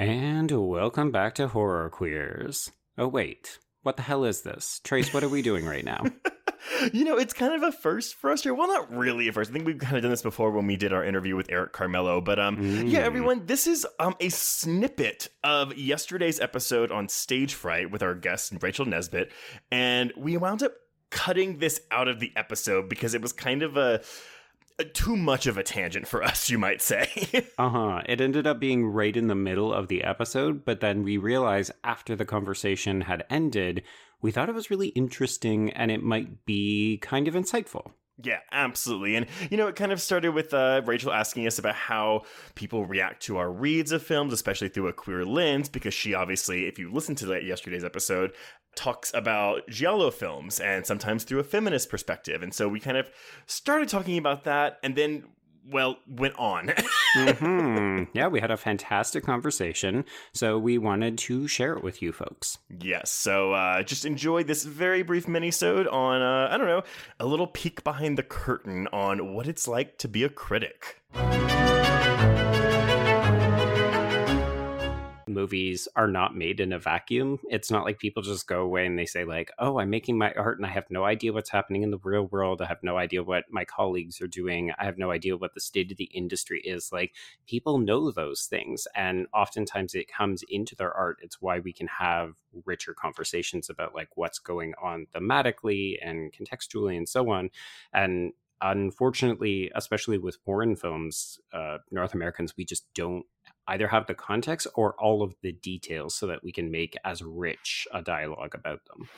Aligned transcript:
And 0.00 0.50
welcome 0.50 1.10
back 1.10 1.34
to 1.34 1.48
Horror 1.48 1.90
Queers. 1.90 2.72
Oh, 2.96 3.06
wait. 3.06 3.58
What 3.82 3.98
the 3.98 4.02
hell 4.02 4.24
is 4.24 4.40
this? 4.40 4.80
Trace, 4.82 5.12
what 5.12 5.22
are 5.22 5.28
we 5.28 5.42
doing 5.42 5.66
right 5.66 5.84
now? 5.84 6.02
you 6.94 7.04
know, 7.04 7.18
it's 7.18 7.34
kind 7.34 7.52
of 7.52 7.62
a 7.62 7.70
first 7.70 8.14
for 8.14 8.30
us 8.30 8.42
here. 8.42 8.54
Well, 8.54 8.68
not 8.68 8.90
really 8.90 9.28
a 9.28 9.32
first. 9.34 9.50
I 9.50 9.52
think 9.52 9.66
we've 9.66 9.76
kind 9.76 9.96
of 9.96 10.02
done 10.02 10.10
this 10.10 10.22
before 10.22 10.52
when 10.52 10.66
we 10.66 10.76
did 10.76 10.94
our 10.94 11.04
interview 11.04 11.36
with 11.36 11.50
Eric 11.50 11.74
Carmelo. 11.74 12.22
But 12.22 12.38
um, 12.40 12.56
mm. 12.56 12.90
yeah, 12.90 13.00
everyone, 13.00 13.44
this 13.44 13.66
is 13.66 13.86
um 13.98 14.14
a 14.20 14.30
snippet 14.30 15.28
of 15.44 15.76
yesterday's 15.76 16.40
episode 16.40 16.90
on 16.90 17.10
Stage 17.10 17.52
Fright 17.52 17.90
with 17.90 18.02
our 18.02 18.14
guest 18.14 18.54
Rachael 18.62 18.86
Nisbet, 18.86 19.30
and 19.70 20.14
we 20.16 20.34
wound 20.38 20.62
up 20.62 20.72
cutting 21.10 21.58
this 21.58 21.78
out 21.90 22.08
of 22.08 22.20
the 22.20 22.32
episode 22.36 22.88
because 22.88 23.12
it 23.12 23.20
was 23.20 23.34
kind 23.34 23.62
of 23.62 23.76
a 23.76 24.00
too 24.84 25.16
much 25.16 25.46
of 25.46 25.56
a 25.56 25.62
tangent 25.62 26.06
for 26.06 26.22
us, 26.22 26.50
you 26.50 26.58
might 26.58 26.82
say. 26.82 27.08
uh 27.58 27.68
huh. 27.68 28.02
It 28.06 28.20
ended 28.20 28.46
up 28.46 28.60
being 28.60 28.86
right 28.86 29.16
in 29.16 29.26
the 29.28 29.34
middle 29.34 29.72
of 29.72 29.88
the 29.88 30.04
episode, 30.04 30.64
but 30.64 30.80
then 30.80 31.02
we 31.02 31.16
realized 31.16 31.72
after 31.84 32.16
the 32.16 32.24
conversation 32.24 33.02
had 33.02 33.24
ended, 33.30 33.82
we 34.22 34.30
thought 34.30 34.48
it 34.48 34.54
was 34.54 34.70
really 34.70 34.88
interesting 34.88 35.70
and 35.70 35.90
it 35.90 36.02
might 36.02 36.44
be 36.44 36.98
kind 36.98 37.28
of 37.28 37.34
insightful. 37.34 37.92
Yeah, 38.22 38.40
absolutely. 38.52 39.16
And, 39.16 39.26
you 39.50 39.56
know, 39.56 39.68
it 39.68 39.76
kind 39.76 39.92
of 39.92 40.00
started 40.00 40.34
with 40.34 40.52
uh, 40.52 40.82
Rachael 40.84 41.12
asking 41.12 41.46
us 41.46 41.58
about 41.58 41.74
how 41.74 42.24
people 42.54 42.84
react 42.84 43.22
to 43.24 43.38
our 43.38 43.50
reads 43.50 43.92
of 43.92 44.02
films, 44.02 44.32
especially 44.32 44.68
through 44.68 44.88
a 44.88 44.92
queer 44.92 45.24
lens, 45.24 45.68
because 45.68 45.94
she 45.94 46.12
obviously, 46.12 46.66
if 46.66 46.78
you 46.78 46.92
listened 46.92 47.18
to 47.18 47.26
that 47.26 47.44
yesterday's 47.44 47.84
episode, 47.84 48.32
talks 48.74 49.12
about 49.14 49.68
giallo 49.68 50.10
films 50.10 50.60
and 50.60 50.86
sometimes 50.86 51.24
through 51.24 51.40
a 51.40 51.44
feminist 51.44 51.88
perspective. 51.88 52.42
And 52.42 52.54
so 52.54 52.68
we 52.68 52.80
kind 52.80 52.96
of 52.96 53.10
started 53.46 53.88
talking 53.88 54.18
about 54.18 54.44
that 54.44 54.78
and 54.82 54.96
then 54.96 55.24
well, 55.68 55.98
went 56.08 56.38
on. 56.38 56.66
mm-hmm. 57.16 58.04
Yeah, 58.12 58.28
we 58.28 58.40
had 58.40 58.50
a 58.50 58.56
fantastic 58.56 59.24
conversation. 59.24 60.04
So 60.32 60.58
we 60.58 60.78
wanted 60.78 61.18
to 61.18 61.46
share 61.46 61.74
it 61.74 61.84
with 61.84 62.02
you 62.02 62.12
folks. 62.12 62.58
Yes. 62.80 63.10
So 63.10 63.52
uh, 63.52 63.82
just 63.82 64.04
enjoy 64.04 64.44
this 64.44 64.64
very 64.64 65.02
brief 65.02 65.28
mini-sode 65.28 65.86
on, 65.88 66.22
uh, 66.22 66.48
I 66.50 66.56
don't 66.56 66.66
know, 66.66 66.82
a 67.18 67.26
little 67.26 67.46
peek 67.46 67.84
behind 67.84 68.18
the 68.18 68.22
curtain 68.22 68.88
on 68.92 69.34
what 69.34 69.46
it's 69.46 69.68
like 69.68 69.98
to 69.98 70.08
be 70.08 70.24
a 70.24 70.28
critic. 70.28 71.02
Movies 75.30 75.88
are 75.96 76.08
not 76.08 76.36
made 76.36 76.60
in 76.60 76.72
a 76.72 76.78
vacuum. 76.78 77.38
It's 77.48 77.70
not 77.70 77.84
like 77.84 77.98
people 77.98 78.22
just 78.22 78.46
go 78.46 78.62
away 78.62 78.86
and 78.86 78.98
they 78.98 79.06
say 79.06 79.24
like, 79.24 79.50
"Oh, 79.58 79.78
I'm 79.78 79.90
making 79.90 80.18
my 80.18 80.32
art 80.34 80.58
and 80.58 80.66
I 80.66 80.70
have 80.70 80.90
no 80.90 81.04
idea 81.04 81.32
what's 81.32 81.50
happening 81.50 81.82
in 81.82 81.90
the 81.90 81.98
real 82.02 82.24
world. 82.26 82.60
I 82.62 82.66
have 82.66 82.82
no 82.82 82.96
idea 82.98 83.22
what 83.22 83.44
my 83.50 83.64
colleagues 83.64 84.20
are 84.20 84.26
doing. 84.26 84.72
I 84.78 84.84
have 84.84 84.98
no 84.98 85.10
idea 85.10 85.36
what 85.36 85.54
the 85.54 85.60
state 85.60 85.90
of 85.90 85.96
the 85.96 86.10
industry 86.12 86.60
is." 86.60 86.92
Like 86.92 87.14
people 87.46 87.78
know 87.78 88.10
those 88.10 88.44
things 88.44 88.86
and 88.94 89.26
oftentimes 89.32 89.94
it 89.94 90.12
comes 90.12 90.42
into 90.48 90.74
their 90.74 90.92
art. 90.92 91.18
It's 91.22 91.40
why 91.40 91.60
we 91.60 91.72
can 91.72 91.88
have 91.88 92.34
richer 92.64 92.94
conversations 92.94 93.70
about 93.70 93.94
like 93.94 94.16
what's 94.16 94.38
going 94.38 94.74
on 94.82 95.06
thematically 95.14 95.96
and 96.02 96.32
contextually 96.32 96.96
and 96.96 97.08
so 97.08 97.30
on. 97.30 97.50
And 97.92 98.32
unfortunately, 98.60 99.70
especially 99.74 100.18
with 100.18 100.38
foreign 100.44 100.76
films, 100.76 101.38
uh, 101.52 101.78
North 101.90 102.14
Americans, 102.14 102.56
we 102.56 102.64
just 102.64 102.92
don't 102.94 103.24
either 103.68 103.88
have 103.88 104.06
the 104.06 104.14
context 104.14 104.66
or 104.74 104.94
all 104.98 105.22
of 105.22 105.34
the 105.42 105.52
details 105.52 106.14
so 106.14 106.26
that 106.26 106.42
we 106.42 106.52
can 106.52 106.70
make 106.70 106.96
as 107.04 107.22
rich 107.22 107.86
a 107.92 108.02
dialogue 108.02 108.54
about 108.54 108.80
them. 108.86 109.08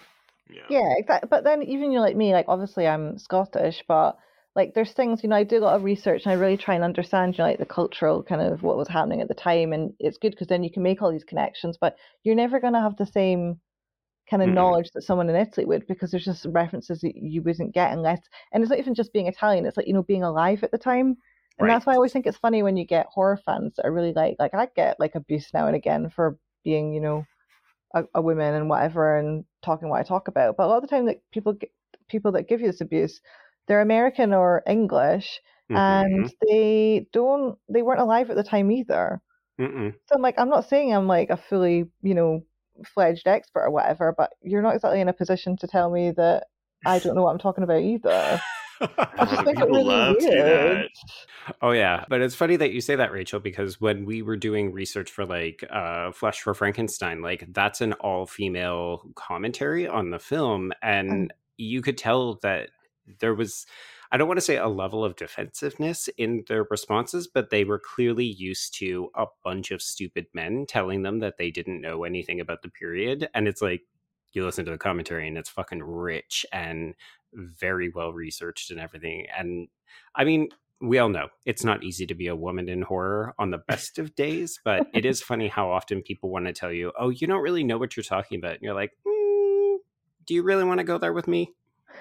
Yeah, 0.50 0.62
yeah 0.68 0.94
exactly. 0.96 1.28
But 1.30 1.44
then 1.44 1.62
even 1.62 1.92
you 1.92 2.00
like 2.00 2.16
me, 2.16 2.32
like 2.32 2.46
obviously 2.48 2.86
I'm 2.86 3.18
Scottish, 3.18 3.82
but 3.88 4.16
like 4.54 4.74
there's 4.74 4.92
things 4.92 5.22
you 5.22 5.30
know 5.30 5.36
I 5.36 5.44
do 5.44 5.58
a 5.58 5.60
lot 5.64 5.76
of 5.76 5.84
research 5.84 6.22
and 6.24 6.32
I 6.32 6.36
really 6.36 6.58
try 6.58 6.74
and 6.74 6.84
understand 6.84 7.38
you 7.38 7.42
know 7.42 7.48
like 7.48 7.58
the 7.58 7.64
cultural 7.64 8.22
kind 8.22 8.42
of 8.42 8.62
what 8.62 8.76
was 8.76 8.88
happening 8.88 9.20
at 9.22 9.28
the 9.28 9.34
time, 9.34 9.72
and 9.72 9.92
it's 9.98 10.18
good 10.18 10.32
because 10.32 10.48
then 10.48 10.62
you 10.62 10.70
can 10.70 10.82
make 10.82 11.00
all 11.00 11.10
these 11.10 11.24
connections. 11.24 11.78
But 11.80 11.96
you're 12.22 12.34
never 12.34 12.60
going 12.60 12.74
to 12.74 12.80
have 12.80 12.96
the 12.96 13.06
same 13.06 13.60
kind 14.30 14.42
of 14.42 14.50
mm 14.50 14.54
knowledge 14.54 14.90
that 14.94 15.02
someone 15.02 15.28
in 15.28 15.36
Italy 15.36 15.66
would 15.66 15.86
because 15.86 16.10
there's 16.10 16.24
just 16.24 16.46
references 16.50 17.00
that 17.00 17.14
you 17.16 17.42
wouldn't 17.42 17.74
get 17.74 17.92
unless 17.92 18.20
and 18.52 18.62
it's 18.62 18.70
not 18.70 18.78
even 18.78 18.94
just 18.94 19.12
being 19.12 19.26
Italian 19.26 19.66
it's 19.66 19.76
like 19.76 19.86
you 19.86 19.92
know 19.92 20.02
being 20.02 20.22
alive 20.22 20.62
at 20.62 20.70
the 20.70 20.78
time 20.78 21.16
and 21.58 21.68
right. 21.68 21.74
that's 21.74 21.86
why 21.86 21.92
I 21.92 21.96
always 21.96 22.12
think 22.12 22.26
it's 22.26 22.38
funny 22.38 22.62
when 22.62 22.76
you 22.76 22.84
get 22.84 23.06
horror 23.06 23.38
fans 23.44 23.74
that 23.76 23.86
are 23.86 23.92
really 23.92 24.12
like 24.12 24.36
like 24.38 24.54
I 24.54 24.68
get 24.74 24.98
like 24.98 25.14
abuse 25.14 25.48
now 25.52 25.66
and 25.66 25.76
again 25.76 26.10
for 26.14 26.38
being 26.64 26.92
you 26.92 27.00
know 27.00 27.24
a, 27.94 28.04
a 28.14 28.22
woman 28.22 28.54
and 28.54 28.68
whatever 28.68 29.18
and 29.18 29.44
talking 29.62 29.88
what 29.88 30.00
I 30.00 30.04
talk 30.04 30.28
about 30.28 30.56
but 30.56 30.64
a 30.64 30.68
lot 30.68 30.76
of 30.76 30.82
the 30.82 30.88
time 30.88 31.06
that 31.06 31.20
people 31.32 31.54
get 31.54 31.70
people 32.08 32.32
that 32.32 32.48
give 32.48 32.60
you 32.60 32.66
this 32.66 32.80
abuse 32.80 33.20
they're 33.68 33.80
American 33.80 34.32
or 34.32 34.62
English 34.66 35.40
mm-hmm. 35.70 35.76
and 35.76 36.32
they 36.48 37.06
don't 37.12 37.58
they 37.68 37.82
weren't 37.82 38.00
alive 38.00 38.30
at 38.30 38.36
the 38.36 38.44
time 38.44 38.70
either 38.70 39.20
Mm-mm. 39.60 39.92
so 40.06 40.14
I'm 40.14 40.22
like 40.22 40.38
I'm 40.38 40.48
not 40.48 40.68
saying 40.68 40.94
I'm 40.94 41.06
like 41.06 41.30
a 41.30 41.36
fully 41.36 41.86
you 42.02 42.14
know 42.14 42.42
fledged 42.84 43.26
expert 43.26 43.64
or 43.64 43.70
whatever, 43.70 44.14
but 44.16 44.30
you're 44.42 44.62
not 44.62 44.74
exactly 44.74 45.00
in 45.00 45.08
a 45.08 45.12
position 45.12 45.56
to 45.58 45.66
tell 45.66 45.90
me 45.90 46.10
that 46.12 46.44
I 46.84 46.98
don't 46.98 47.14
know 47.14 47.22
what 47.22 47.32
I'm 47.32 47.38
talking 47.38 47.64
about 47.64 47.82
either. 47.82 48.40
I 48.98 49.24
just 49.24 49.44
think 49.44 49.58
it 49.58 49.68
really 49.68 50.16
weird. 50.18 50.88
Oh 51.60 51.70
yeah, 51.70 52.04
but 52.08 52.20
it's 52.20 52.34
funny 52.34 52.56
that 52.56 52.72
you 52.72 52.80
say 52.80 52.96
that, 52.96 53.12
Rachael, 53.12 53.40
because 53.40 53.80
when 53.80 54.04
we 54.04 54.22
were 54.22 54.36
doing 54.36 54.72
research 54.72 55.10
for 55.10 55.24
like 55.24 55.64
uh, 55.70 56.12
Flesh 56.12 56.40
for 56.40 56.54
Frankenstein, 56.54 57.22
like 57.22 57.44
that's 57.52 57.80
an 57.80 57.92
all-female 57.94 59.10
commentary 59.14 59.86
on 59.86 60.10
the 60.10 60.18
film, 60.18 60.72
and 60.82 61.10
mm. 61.10 61.28
you 61.56 61.82
could 61.82 61.98
tell 61.98 62.38
that 62.42 62.70
there 63.20 63.34
was 63.34 63.66
I 64.12 64.18
don't 64.18 64.28
want 64.28 64.36
to 64.36 64.44
say 64.44 64.58
a 64.58 64.68
level 64.68 65.06
of 65.06 65.16
defensiveness 65.16 66.08
in 66.18 66.44
their 66.46 66.66
responses, 66.70 67.26
but 67.26 67.48
they 67.48 67.64
were 67.64 67.78
clearly 67.78 68.26
used 68.26 68.74
to 68.74 69.10
a 69.14 69.24
bunch 69.42 69.70
of 69.70 69.80
stupid 69.80 70.26
men 70.34 70.66
telling 70.68 71.02
them 71.02 71.20
that 71.20 71.38
they 71.38 71.50
didn't 71.50 71.80
know 71.80 72.04
anything 72.04 72.38
about 72.38 72.60
the 72.60 72.68
period. 72.68 73.30
And 73.32 73.48
it's 73.48 73.62
like, 73.62 73.80
you 74.34 74.44
listen 74.44 74.66
to 74.66 74.70
the 74.70 74.78
commentary 74.78 75.28
and 75.28 75.38
it's 75.38 75.48
fucking 75.48 75.82
rich 75.82 76.44
and 76.52 76.94
very 77.32 77.90
well 77.94 78.12
researched 78.12 78.70
and 78.70 78.80
everything. 78.80 79.26
And 79.36 79.68
I 80.14 80.24
mean, 80.24 80.48
we 80.80 80.98
all 80.98 81.08
know 81.08 81.28
it's 81.46 81.64
not 81.64 81.84
easy 81.84 82.06
to 82.06 82.14
be 82.14 82.26
a 82.26 82.36
woman 82.36 82.68
in 82.68 82.82
horror 82.82 83.34
on 83.38 83.50
the 83.50 83.58
best 83.68 83.98
of 83.98 84.14
days, 84.14 84.58
but 84.64 84.86
it 84.94 85.04
is 85.04 85.22
funny 85.22 85.48
how 85.48 85.70
often 85.70 86.02
people 86.02 86.30
want 86.30 86.46
to 86.46 86.52
tell 86.52 86.72
you, 86.72 86.92
oh, 86.98 87.10
you 87.10 87.26
don't 87.26 87.42
really 87.42 87.64
know 87.64 87.78
what 87.78 87.96
you're 87.96 88.04
talking 88.04 88.38
about. 88.38 88.54
And 88.54 88.62
you're 88.62 88.74
like, 88.74 88.90
mm, 89.06 89.76
do 90.26 90.34
you 90.34 90.42
really 90.42 90.64
want 90.64 90.78
to 90.78 90.84
go 90.84 90.98
there 90.98 91.12
with 91.12 91.28
me? 91.28 91.52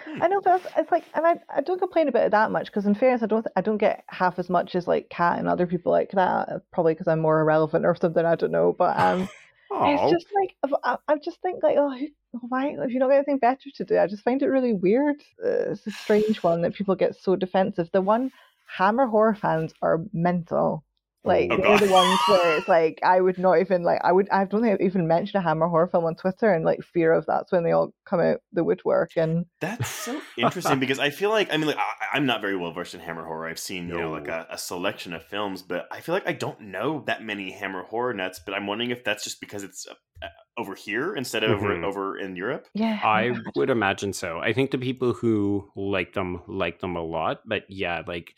I 0.08 0.28
know, 0.28 0.42
but 0.42 0.62
it's 0.78 0.92
like, 0.92 1.04
and 1.14 1.26
I, 1.26 1.36
I 1.56 1.62
don't 1.62 1.80
complain 1.80 2.08
about 2.08 2.26
it 2.26 2.32
that 2.32 2.52
much 2.52 2.68
because, 2.68 2.86
in 2.86 2.96
fairness, 2.96 3.22
I 3.22 3.28
don't 3.28 3.46
I 3.56 3.62
don't 3.62 3.78
get 3.78 4.04
half 4.08 4.40
as 4.40 4.50
much 4.50 4.76
as 4.76 4.88
like 4.88 5.10
Cat 5.10 5.38
and 5.38 5.48
other 5.48 5.68
people 5.68 5.92
like 5.92 6.12
that. 6.12 6.50
Probably 6.72 6.94
because 6.94 7.08
I'm 7.08 7.20
more 7.20 7.40
irrelevant 7.40 7.86
or 7.86 7.96
something. 7.96 8.26
I 8.26 8.36
don't 8.36 8.52
know, 8.52 8.74
but 8.78 9.00
um, 9.00 9.30
it's 9.74 10.12
just 10.12 10.28
like 10.36 10.56
I, 10.84 10.98
I 11.08 11.18
just 11.18 11.42
think 11.42 11.64
like, 11.64 11.78
oh, 11.78 11.96
why 12.32 12.76
if 12.80 12.92
you 12.92 13.00
don't 13.00 13.10
get 13.10 13.18
anything 13.18 13.40
better 13.40 13.70
to 13.76 13.86
do? 13.86 13.98
I 13.98 14.08
just 14.08 14.24
find 14.24 14.42
it 14.42 14.48
really 14.48 14.74
weird. 14.74 15.22
Uh, 15.44 15.72
it's 15.72 15.88
a 15.88 15.92
strange 15.92 16.44
one 16.44 16.62
that 16.62 16.74
people 16.74 16.96
get 16.96 17.16
so 17.16 17.36
defensive. 17.36 17.90
The 17.92 18.02
one 18.02 18.32
Hammer 18.78 19.08
horror 19.08 19.36
fans 19.36 19.74
are 19.82 20.02
mental. 20.14 20.84
Like 21.24 21.52
oh, 21.52 21.58
they're 21.58 21.78
the 21.78 21.94
ones 21.94 22.20
where 22.28 22.58
it's 22.58 22.68
like 22.68 23.00
I 23.04 23.22
would 23.22 23.38
not 23.38 23.60
even 23.60 23.84
like 23.84 24.02
I 24.04 24.12
would 24.12 24.28
I 24.32 24.44
don't 24.46 24.62
think 24.62 24.74
I've 24.74 24.86
even 24.86 25.08
mentioned 25.08 25.40
a 25.40 25.48
Hammer 25.48 25.68
horror 25.68 25.88
film 25.88 26.06
on 26.06 26.16
Twitter 26.16 26.52
and 26.52 26.66
like 26.66 26.82
fear 26.82 27.14
of 27.14 27.28
that's 27.28 27.52
when 27.52 27.64
they 27.64 27.72
all 27.72 27.94
come 28.06 28.20
out 28.20 28.42
the 28.52 28.64
woodwork 28.64 29.12
and 29.16 29.46
that's 29.62 29.88
so 29.88 30.20
interesting 30.38 30.80
because 30.80 30.98
I 30.98 31.12
feel 31.12 31.30
like 31.30 31.54
I 31.54 31.58
mean 31.58 31.68
like 31.68 31.78
I, 31.78 32.18
am 32.18 32.26
not 32.26 32.42
very 32.42 32.58
well 32.58 32.72
versed 32.72 32.96
in 32.96 33.02
Hammer 33.02 33.24
horror. 33.24 33.48
I've 33.48 33.60
seen 33.60 33.88
no. 33.88 33.96
you 33.96 34.02
know 34.02 34.12
like 34.12 34.28
a, 34.28 34.48
a, 34.50 34.58
selection 34.58 35.14
of 35.14 35.24
films, 35.24 35.62
but 35.62 35.88
I 35.92 36.00
feel 36.00 36.16
like 36.16 36.28
I 36.28 36.34
don't 36.34 36.60
know 36.60 37.04
that 37.06 37.22
many 37.22 37.52
Hammer 37.52 37.84
horror 37.84 38.16
nuts. 38.16 38.40
But 38.44 38.56
I'm 38.56 38.66
wondering 38.66 38.90
if 38.90 39.04
that's 39.04 39.24
just 39.24 39.40
because 39.40 39.64
it's 39.64 39.88
uh, 39.88 40.28
over 40.58 40.74
here 40.74 41.16
instead 41.16 41.44
of 41.44 41.52
mm-hmm. 41.52 41.84
over 41.84 41.86
over 41.86 42.18
in 42.18 42.36
Europe. 42.36 42.68
Yeah, 42.74 43.00
I 43.04 43.34
would 43.56 43.70
imagine 43.70 44.14
so. 44.14 44.40
I 44.40 44.54
think 44.54 44.72
the 44.72 44.78
people 44.80 45.14
who 45.14 45.70
like 45.76 46.14
them 46.14 46.42
like 46.48 46.80
them 46.80 46.96
a 46.96 47.04
lot, 47.04 47.42
but 47.46 47.64
yeah, 47.70 48.02
like 48.08 48.34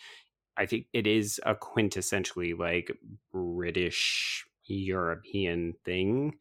I 0.58 0.66
think 0.66 0.88
it 0.94 1.08
is 1.08 1.40
a 1.46 1.56
quintessentially 1.56 2.58
like 2.58 2.92
British 3.32 4.46
European 4.66 5.74
thing. 5.84 6.36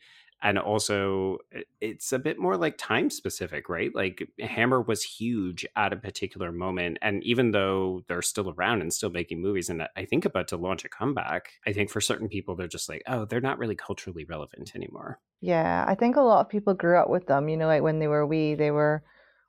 And 0.45 0.59
also, 0.59 1.39
it's 1.81 2.11
a 2.11 2.19
bit 2.19 2.37
more 2.37 2.57
like 2.57 2.77
time 2.77 3.11
specific, 3.11 3.69
right? 3.69 3.95
Like, 3.95 4.29
Hammer 4.41 4.81
was 4.83 5.05
huge 5.05 5.65
at 5.77 5.93
a 5.93 5.97
particular 5.97 6.51
moment. 6.51 6.99
And 7.01 7.23
even 7.23 7.53
though 7.53 8.03
they're 8.09 8.23
still 8.23 8.51
around 8.51 8.83
and 8.83 8.93
still 8.93 9.11
making 9.11 9.41
movies, 9.41 9.69
and 9.69 9.87
I 9.97 10.05
think 10.05 10.25
about 10.25 10.49
to 10.49 10.57
launch 10.57 10.85
a 10.85 10.89
comeback, 10.89 11.53
I 11.65 11.73
think 11.73 11.91
for 11.91 12.01
certain 12.01 12.29
people, 12.29 12.57
they're 12.57 12.67
just 12.67 12.89
like, 12.89 13.05
oh, 13.07 13.25
they're 13.25 13.41
not 13.41 13.59
really 13.59 13.77
culturally 13.77 14.25
relevant 14.25 14.75
anymore. 14.75 15.21
Yeah, 15.41 15.85
I 15.87 15.95
think 15.95 16.17
a 16.17 16.23
lot 16.23 16.41
of 16.41 16.49
people 16.49 16.75
grew 16.75 16.99
up 16.99 17.09
with 17.09 17.29
them. 17.29 17.49
You 17.49 17.57
know, 17.57 17.69
like 17.69 17.83
when 17.83 18.01
they 18.01 18.09
were 18.09 18.27
wee, 18.27 18.57
they 18.57 18.73
were 18.73 19.05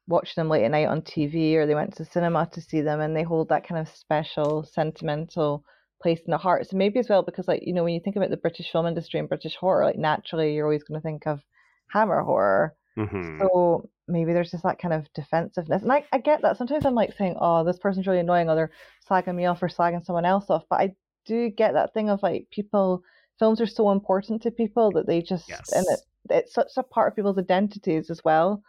watch 0.08 0.36
them 0.36 0.50
late 0.50 0.66
at 0.66 0.72
night 0.72 0.88
on 0.88 1.02
TV 1.02 1.56
or 1.56 1.66
they 1.66 1.76
went 1.76 1.96
to 1.96 2.06
cinema 2.06 2.48
to 2.52 2.62
see 2.62 2.82
them 2.82 3.00
and 3.00 3.16
they 3.16 3.24
hold 3.24 3.50
that 3.50 3.68
kind 3.68 3.80
of 3.80 3.94
special 3.96 4.64
sentimental 4.64 5.64
place 6.02 6.20
in 6.26 6.32
the 6.32 6.38
heart. 6.38 6.68
So 6.68 6.78
maybe 6.78 7.00
as 7.00 7.10
well 7.10 7.24
because 7.24 7.48
like, 7.48 7.64
you 7.66 7.74
know, 7.74 7.84
when 7.84 7.94
you 7.94 8.02
think 8.02 8.16
about 8.16 8.30
the 8.30 8.38
British 8.38 8.72
film 8.72 8.86
industry 8.86 9.20
and 9.20 9.30
British 9.30 9.56
horror, 9.56 9.86
like 9.86 9.98
naturally 9.98 10.54
you're 10.54 10.66
always 10.66 10.84
going 10.84 11.00
to 11.00 11.04
think 11.04 11.26
of 11.26 11.40
Hammer 11.88 12.22
horror. 12.22 12.76
Mm-hmm. 12.98 13.40
So 13.40 13.90
maybe 14.08 14.34
there's 14.34 14.52
just 14.52 14.64
that 14.64 14.80
kind 14.80 14.94
of 14.94 15.12
defensiveness. 15.14 15.82
And 15.82 15.92
I, 15.92 16.04
I 16.12 16.18
get 16.18 16.42
that. 16.42 16.58
Sometimes 16.58 16.86
I'm 16.86 16.96
like 16.96 17.14
saying, 17.18 17.38
oh, 17.40 17.64
this 17.64 17.80
person's 17.80 18.06
really 18.06 18.20
annoying 18.20 18.50
or 18.50 18.56
they're 18.56 18.72
slagging 19.10 19.36
me 19.36 19.46
off 19.46 19.64
or 19.64 19.70
slagging 19.70 20.06
someone 20.06 20.26
else 20.26 20.50
off. 20.50 20.64
But 20.70 20.82
I 20.82 20.96
do 21.26 21.50
get 21.50 21.74
that 21.74 21.94
thing 21.94 22.10
of 22.10 22.22
like 22.22 22.48
people 22.52 23.04
films 23.40 23.62
are 23.62 23.68
so 23.68 23.92
important 23.92 24.42
to 24.44 24.52
people 24.52 24.92
that 24.92 25.08
they 25.08 25.22
just 25.22 25.50
Yes. 25.50 25.72
and 25.72 25.86
it, 25.90 26.00
it's 26.30 26.54
such 26.54 26.72
a 26.78 26.84
part 26.84 27.12
of 27.12 27.16
people's 27.16 27.38
identities 27.38 28.10
as 28.10 28.24
well 28.24 28.62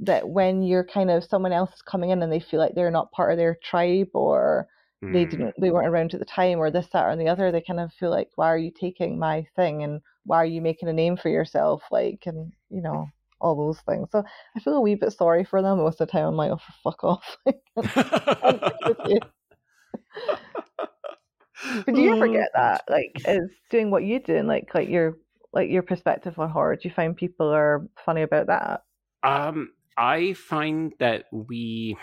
that 0.00 0.28
when 0.28 0.62
you're 0.62 0.84
kind 0.84 1.10
of 1.10 1.24
someone 1.24 1.52
else 1.52 1.72
is 1.74 1.82
coming 1.82 2.10
in 2.10 2.22
and 2.22 2.32
they 2.32 2.40
feel 2.40 2.60
like 2.60 2.74
they're 2.74 2.90
not 2.90 3.12
part 3.12 3.32
of 3.32 3.38
their 3.38 3.56
tribe 3.62 4.08
or 4.14 4.68
they 5.10 5.24
Mm. 5.24 5.26
didn't 5.26 5.54
they 5.60 5.70
weren't 5.70 5.88
around 5.88 6.14
at 6.14 6.20
the 6.20 6.26
time 6.26 6.58
or 6.58 6.70
this 6.70 6.88
that 6.92 7.04
or 7.06 7.16
the 7.16 7.28
other 7.28 7.50
they 7.52 7.60
kind 7.62 7.80
of 7.80 7.92
feel 7.94 8.10
like 8.10 8.30
why 8.36 8.46
are 8.48 8.56
you 8.58 8.70
taking 8.70 9.18
my 9.18 9.46
thing? 9.56 9.82
And 9.82 10.00
why 10.24 10.38
are 10.38 10.46
you 10.46 10.60
making 10.62 10.88
a 10.88 10.92
name 10.92 11.16
for 11.16 11.28
yourself? 11.28 11.82
Like 11.90 12.24
and 12.26 12.52
you 12.70 12.82
know 12.82 13.12
all 13.40 13.56
those 13.56 13.80
things. 13.82 14.08
So 14.12 14.22
i 14.56 14.60
feel 14.60 14.74
a 14.74 14.80
wee 14.80 14.94
bit 14.94 15.12
sorry 15.12 15.44
for 15.44 15.62
them 15.62 15.78
most 15.78 16.00
of 16.00 16.08
the 16.08 16.12
time. 16.12 16.26
I'm 16.26 16.36
like 16.36 16.52
oh 16.52 16.60
fuck 16.84 17.04
off. 17.04 17.36
I'm 18.42 18.60
with 18.86 18.98
you. 19.04 19.20
but 21.86 21.94
do 21.94 22.00
you 22.02 22.12
ever 22.12 22.28
Oh, 22.28 22.28
get 22.28 22.50
that? 22.54 22.84
Like 22.88 23.20
is 23.26 23.50
doing 23.70 23.90
what 23.90 24.04
you 24.04 24.20
do 24.20 24.36
and 24.36 24.48
like 24.48 24.74
like 24.74 24.88
your 24.88 25.18
like 25.52 25.70
your 25.70 25.82
perspective 25.82 26.38
on 26.38 26.50
horror 26.50 26.76
do 26.76 26.88
you 26.88 26.94
find 26.94 27.16
people 27.16 27.48
are 27.48 27.86
funny 28.04 28.22
about 28.22 28.46
that? 28.46 28.82
Um, 29.22 29.72
I 30.00 30.32
find 30.32 30.94
that 30.98 31.26
we 31.30 31.96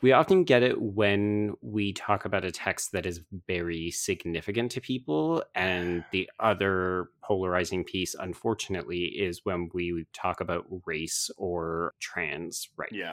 we 0.00 0.10
often 0.10 0.42
get 0.42 0.64
it 0.64 0.80
when 0.80 1.54
we 1.60 1.92
talk 1.92 2.24
about 2.24 2.44
a 2.44 2.50
text 2.50 2.90
that 2.90 3.06
is 3.06 3.20
very 3.46 3.90
significant 3.92 4.72
to 4.72 4.80
people, 4.80 5.44
and 5.54 6.02
the 6.10 6.28
other 6.40 7.10
polarizing 7.22 7.84
piece, 7.84 8.16
unfortunately, 8.18 9.04
is 9.04 9.44
when 9.44 9.70
we 9.72 10.06
talk 10.12 10.40
about 10.40 10.64
race 10.86 11.30
or 11.36 11.94
trans 12.00 12.68
rights. 12.76 12.94
Yeah. 12.94 13.12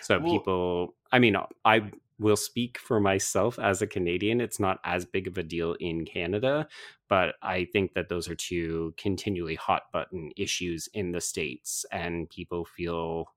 So 0.00 0.18
Well- 0.18 0.32
people, 0.32 0.94
I 1.12 1.20
mean, 1.20 1.36
I 1.64 1.92
will 2.18 2.36
speak 2.36 2.78
for 2.78 2.98
myself 2.98 3.58
as 3.58 3.82
a 3.82 3.86
Canadian. 3.86 4.40
It's 4.40 4.58
not 4.58 4.80
as 4.84 5.04
big 5.04 5.28
of 5.28 5.36
a 5.38 5.42
deal 5.42 5.74
in 5.74 6.06
Canada, 6.06 6.66
but 7.08 7.36
I 7.42 7.66
think 7.66 7.92
that 7.92 8.08
those 8.08 8.26
are 8.28 8.34
two 8.34 8.94
continually 8.96 9.54
hot 9.54 9.92
button 9.92 10.32
issues 10.34 10.88
in 10.94 11.12
the 11.12 11.20
states, 11.20 11.84
and 11.92 12.28
people 12.30 12.64
feel 12.64 13.28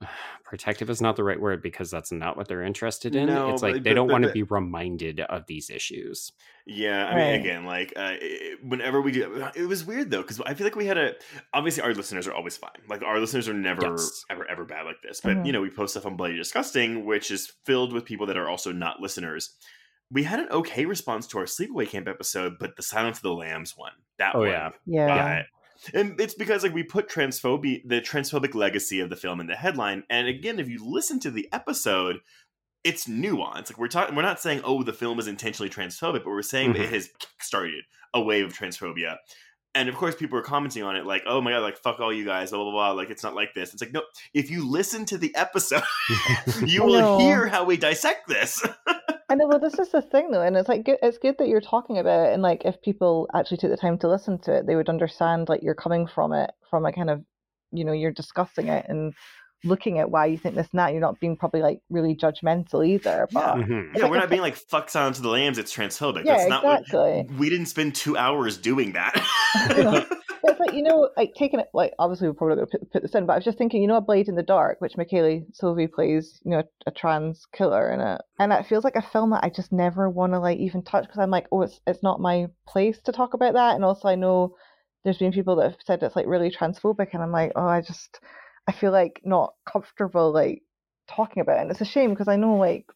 protective 0.44 0.90
is 0.90 1.00
not 1.00 1.16
the 1.16 1.24
right 1.24 1.40
word 1.40 1.62
because 1.62 1.90
that's 1.90 2.12
not 2.12 2.36
what 2.36 2.48
they're 2.48 2.62
interested 2.62 3.16
in. 3.16 3.26
No, 3.26 3.50
it's 3.52 3.62
like 3.62 3.74
but- 3.74 3.84
they 3.84 3.90
but- 3.90 3.94
don't 3.94 4.06
but- 4.08 4.12
want 4.12 4.22
to 4.24 4.28
but- 4.28 4.34
be 4.34 4.42
reminded 4.42 5.20
of 5.20 5.46
these 5.46 5.70
issues. 5.70 6.32
Yeah, 6.66 7.06
I 7.06 7.14
Right. 7.14 7.32
mean, 7.32 7.40
again, 7.40 7.64
like 7.64 7.92
uh, 7.96 8.14
it- 8.20 8.58
whenever 8.64 9.00
we 9.00 9.12
do, 9.12 9.48
it 9.54 9.66
was 9.66 9.84
weird 9.84 10.10
though 10.10 10.22
because 10.22 10.40
I 10.40 10.54
feel 10.54 10.66
like 10.66 10.76
we 10.76 10.86
had 10.86 10.98
a. 10.98 11.14
Obviously, 11.54 11.82
our 11.82 11.94
listeners 11.94 12.26
are 12.26 12.34
always 12.34 12.56
fine. 12.56 12.70
Like 12.88 13.02
our 13.02 13.18
listeners 13.20 13.48
are 13.48 13.54
never, 13.54 13.82
Yes. 13.90 14.24
ever, 14.30 14.48
ever 14.50 14.64
bad 14.64 14.84
like 14.84 15.00
this. 15.02 15.20
But 15.20 15.36
Mhm. 15.38 15.46
you 15.46 15.52
know, 15.52 15.60
we 15.60 15.70
post 15.70 15.92
stuff 15.92 16.06
on 16.06 16.16
Bloody 16.16 16.36
Disgusting, 16.36 17.04
which 17.06 17.30
is 17.30 17.52
filled 17.64 17.92
with 17.92 18.04
people 18.04 18.26
that 18.26 18.36
are 18.36 18.48
also 18.48 18.72
not 18.72 19.00
listeners. 19.00 19.56
We 20.10 20.22
had 20.22 20.38
an 20.38 20.48
okay 20.50 20.86
response 20.86 21.26
to 21.28 21.38
our 21.38 21.44
Sleepaway 21.46 21.88
Camp 21.88 22.06
episode, 22.06 22.58
but 22.60 22.76
the 22.76 22.82
Silence 22.82 23.18
of 23.18 23.22
the 23.22 23.32
Lambs 23.34 23.74
one, 23.76 23.92
that 24.18 24.34
Oh, 24.36 24.40
one, 24.40 24.48
yeah. 24.48 24.70
yeah 24.86 25.08
got- 25.08 25.46
and 25.94 26.20
it's 26.20 26.34
because 26.34 26.62
like 26.62 26.72
we 26.74 26.82
put 26.82 27.08
transphobia, 27.08 27.80
the 27.84 28.00
transphobic 28.00 28.54
legacy 28.54 29.00
of 29.00 29.10
the 29.10 29.16
film 29.16 29.40
in 29.40 29.46
the 29.46 29.56
headline. 29.56 30.04
And 30.10 30.28
again, 30.28 30.58
if 30.58 30.68
you 30.68 30.78
listen 30.84 31.20
to 31.20 31.30
the 31.30 31.48
episode, 31.52 32.18
it's 32.84 33.06
nuanced. 33.06 33.70
Like 33.70 33.78
we're 33.78 33.88
talking, 33.88 34.14
we're 34.14 34.22
not 34.22 34.40
saying, 34.40 34.60
oh, 34.64 34.82
the 34.82 34.92
film 34.92 35.18
is 35.18 35.26
intentionally 35.26 35.70
transphobic, 35.70 36.24
but 36.24 36.26
we're 36.26 36.42
saying 36.42 36.72
that 36.74 36.80
Mhm. 36.80 36.84
it 36.84 36.90
has 36.90 37.10
started 37.40 37.84
a 38.14 38.20
wave 38.20 38.46
of 38.46 38.52
transphobia. 38.52 39.16
And 39.74 39.88
of 39.90 39.94
course, 39.94 40.14
people 40.14 40.38
are 40.38 40.42
commenting 40.42 40.82
on 40.84 40.96
it 40.96 41.04
like, 41.04 41.24
"Oh 41.26 41.42
my 41.42 41.50
god, 41.50 41.60
like 41.60 41.76
fuck 41.76 42.00
all 42.00 42.10
you 42.10 42.24
guys, 42.24 42.50
blah 42.50 42.62
blah 42.62 42.70
blah." 42.72 42.92
Like 42.92 43.10
it's 43.10 43.22
not 43.22 43.34
like 43.34 43.52
this. 43.52 43.74
It's 43.74 43.82
like 43.82 43.92
no. 43.92 44.02
If 44.32 44.50
you 44.50 44.66
listen 44.66 45.04
to 45.06 45.18
the 45.18 45.34
episode, 45.36 45.82
you 46.64 46.82
will 46.86 47.18
hear 47.18 47.46
how 47.46 47.64
we 47.64 47.76
dissect 47.76 48.26
this. 48.26 48.64
I 49.28 49.34
know, 49.34 49.48
well, 49.48 49.58
this 49.58 49.78
is 49.78 49.90
the 49.90 50.02
thing 50.02 50.30
though, 50.30 50.42
and 50.42 50.56
it's 50.56 50.68
like 50.68 50.84
good, 50.84 50.98
it's 51.02 51.18
good 51.18 51.36
that 51.38 51.48
you're 51.48 51.60
talking 51.60 51.98
about 51.98 52.28
it, 52.28 52.32
and 52.32 52.42
like 52.42 52.64
if 52.64 52.80
people 52.80 53.28
actually 53.34 53.56
took 53.56 53.70
the 53.70 53.76
time 53.76 53.98
to 53.98 54.08
listen 54.08 54.38
to 54.40 54.58
it, 54.58 54.66
they 54.66 54.76
would 54.76 54.88
understand 54.88 55.48
like 55.48 55.62
you're 55.62 55.74
coming 55.74 56.06
from 56.06 56.32
it 56.32 56.52
from 56.70 56.86
a 56.86 56.92
kind 56.92 57.10
of, 57.10 57.24
you 57.72 57.84
know, 57.84 57.92
you're 57.92 58.12
discussing 58.12 58.68
it 58.68 58.86
and 58.88 59.14
looking 59.64 59.98
at 59.98 60.10
why 60.10 60.26
you 60.26 60.38
think 60.38 60.54
this 60.54 60.68
and 60.70 60.78
that. 60.78 60.92
You're 60.92 61.00
not 61.00 61.18
being 61.18 61.36
probably 61.36 61.60
like 61.60 61.80
really 61.90 62.14
judgmental 62.14 62.86
either, 62.86 63.26
but 63.32 63.58
yeah, 63.58 63.64
mm-hmm. 63.64 64.00
like 64.00 64.10
we're 64.10 64.18
not 64.18 64.30
being 64.30 64.42
like 64.42 64.56
"fuck 64.56 64.88
Silence 64.88 65.16
of 65.16 65.24
the 65.24 65.30
Lambs." 65.30 65.58
It's 65.58 65.74
transphobic. 65.74 66.24
yeah, 66.24 66.36
That's 66.36 66.48
not 66.48 66.64
what 66.64 66.82
exactly. 66.82 67.26
we 67.36 67.50
didn't 67.50 67.66
spend 67.66 67.94
two 67.94 68.16
hours 68.16 68.56
doing 68.56 68.92
that. 68.92 69.14
But 70.66 70.74
you 70.74 70.82
know, 70.82 71.10
like 71.16 71.34
taking 71.34 71.60
it 71.60 71.68
like 71.72 71.92
obviously 71.98 72.26
we're 72.26 72.34
probably 72.34 72.56
going 72.56 72.66
to 72.66 72.78
put, 72.78 72.92
put 72.92 73.02
this 73.02 73.14
in, 73.14 73.24
but 73.24 73.34
I 73.34 73.36
was 73.36 73.44
just 73.44 73.56
thinking, 73.56 73.82
you 73.82 73.88
know, 73.88 73.96
a 73.96 74.00
Blade 74.00 74.28
in 74.28 74.34
the 74.34 74.42
Dark, 74.42 74.80
which 74.80 74.96
Michele 74.96 75.42
Soavi 75.52 75.90
plays, 75.90 76.40
you 76.44 76.50
know, 76.50 76.58
a, 76.58 76.64
a 76.88 76.90
trans 76.90 77.46
killer 77.52 77.90
in 77.92 78.00
it, 78.00 78.20
and 78.40 78.52
it 78.52 78.66
feels 78.66 78.82
like 78.82 78.96
a 78.96 79.10
film 79.12 79.30
that 79.30 79.44
I 79.44 79.48
just 79.48 79.70
never 79.70 80.10
want 80.10 80.32
to 80.32 80.40
like 80.40 80.58
even 80.58 80.82
touch 80.82 81.04
because 81.04 81.20
I'm 81.20 81.30
like, 81.30 81.46
oh, 81.52 81.62
it's 81.62 81.80
it's 81.86 82.02
not 82.02 82.20
my 82.20 82.46
place 82.66 82.98
to 83.04 83.12
talk 83.12 83.34
about 83.34 83.54
that, 83.54 83.76
and 83.76 83.84
also 83.84 84.08
I 84.08 84.16
know 84.16 84.56
there's 85.04 85.18
been 85.18 85.32
people 85.32 85.54
that 85.56 85.70
have 85.70 85.80
said 85.86 86.02
it's 86.02 86.16
like 86.16 86.26
really 86.26 86.50
transphobic, 86.50 87.10
and 87.12 87.22
I'm 87.22 87.32
like, 87.32 87.52
oh, 87.54 87.66
I 87.66 87.80
just 87.80 88.18
I 88.66 88.72
feel 88.72 88.90
like 88.90 89.20
not 89.24 89.54
comfortable 89.70 90.32
like 90.32 90.62
talking 91.08 91.42
about 91.42 91.58
it, 91.58 91.62
and 91.62 91.70
it's 91.70 91.80
a 91.80 91.84
shame 91.84 92.10
because 92.10 92.28
I 92.28 92.36
know 92.36 92.56
like 92.56 92.86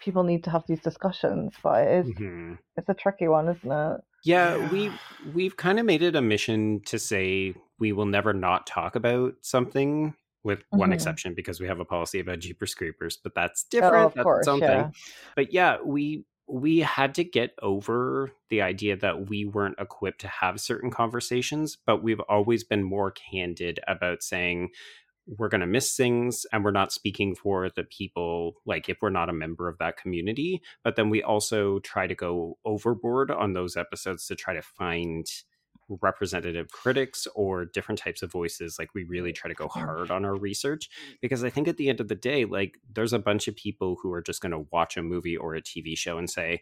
people 0.00 0.22
need 0.22 0.44
to 0.44 0.50
have 0.50 0.64
these 0.66 0.80
discussions, 0.80 1.54
but 1.62 1.86
it 1.86 2.06
is 2.06 2.14
Mhm. 2.16 2.58
it's 2.76 2.88
a 2.88 2.94
tricky 2.94 3.28
one, 3.28 3.48
isn't 3.48 3.70
it? 3.72 4.00
Yeah, 4.24 4.56
Yeah. 4.56 4.68
we 4.70 4.90
we've 5.24 5.56
kind 5.56 5.78
of 5.78 5.86
made 5.86 6.02
it 6.02 6.16
a 6.16 6.22
mission 6.22 6.80
to 6.86 6.98
say 6.98 7.54
we 7.78 7.92
will 7.92 8.06
never 8.06 8.32
not 8.32 8.66
talk 8.66 8.96
about 8.96 9.34
something 9.42 10.14
with 10.44 10.62
one 10.70 10.90
Mhm. 10.90 10.94
exception 10.94 11.34
because 11.34 11.60
we 11.60 11.66
have 11.66 11.80
a 11.80 11.84
policy 11.84 12.20
about 12.20 12.38
Jeepers 12.40 12.74
Creepers, 12.74 13.16
but 13.16 13.34
that's 13.34 13.64
Oh, 13.64 13.68
different. 13.70 14.06
of 14.06 14.14
that's 14.14 14.22
course, 14.24 14.46
its 14.46 14.48
own 14.48 14.60
yeah. 14.60 14.90
But 15.36 15.52
yeah, 15.52 15.78
we 15.84 16.24
we 16.50 16.78
had 16.78 17.14
to 17.16 17.24
get 17.24 17.52
over 17.60 18.32
the 18.48 18.62
idea 18.62 18.96
that 18.96 19.28
we 19.28 19.44
weren't 19.44 19.78
equipped 19.78 20.20
to 20.22 20.28
have 20.28 20.60
certain 20.60 20.90
conversations, 20.90 21.76
but 21.76 22.02
we've 22.02 22.20
always 22.20 22.64
been 22.64 22.82
more 22.82 23.10
candid 23.10 23.80
about 23.86 24.22
saying 24.22 24.70
we're 25.36 25.48
going 25.48 25.60
to 25.60 25.66
miss 25.66 25.94
things 25.94 26.46
and 26.52 26.64
we're 26.64 26.70
not 26.70 26.92
speaking 26.92 27.34
for 27.34 27.68
the 27.76 27.84
people 27.84 28.54
like 28.64 28.88
if 28.88 28.98
we're 29.02 29.10
not 29.10 29.28
a 29.28 29.32
member 29.32 29.68
of 29.68 29.78
that 29.78 29.96
community 29.96 30.62
but 30.82 30.96
then 30.96 31.10
we 31.10 31.22
also 31.22 31.78
try 31.80 32.06
to 32.06 32.14
go 32.14 32.56
overboard 32.64 33.30
on 33.30 33.52
those 33.52 33.76
episodes 33.76 34.26
to 34.26 34.34
try 34.34 34.54
to 34.54 34.62
find 34.62 35.26
representative 36.02 36.70
critics 36.70 37.26
or 37.34 37.64
different 37.64 37.98
types 37.98 38.22
of 38.22 38.30
voices 38.30 38.76
like 38.78 38.94
we 38.94 39.04
really 39.04 39.32
try 39.32 39.48
to 39.48 39.54
go 39.54 39.68
hard 39.68 40.10
on 40.10 40.24
our 40.24 40.36
research 40.36 40.88
because 41.22 41.42
i 41.42 41.50
think 41.50 41.66
at 41.66 41.78
the 41.78 41.88
end 41.88 42.00
of 42.00 42.08
the 42.08 42.14
day 42.14 42.44
like 42.44 42.78
there's 42.92 43.14
a 43.14 43.18
bunch 43.18 43.48
of 43.48 43.56
people 43.56 43.96
who 44.02 44.12
are 44.12 44.22
just 44.22 44.42
going 44.42 44.52
to 44.52 44.66
watch 44.70 44.96
a 44.96 45.02
movie 45.02 45.36
or 45.36 45.54
a 45.54 45.62
tv 45.62 45.96
show 45.96 46.18
and 46.18 46.28
say 46.28 46.60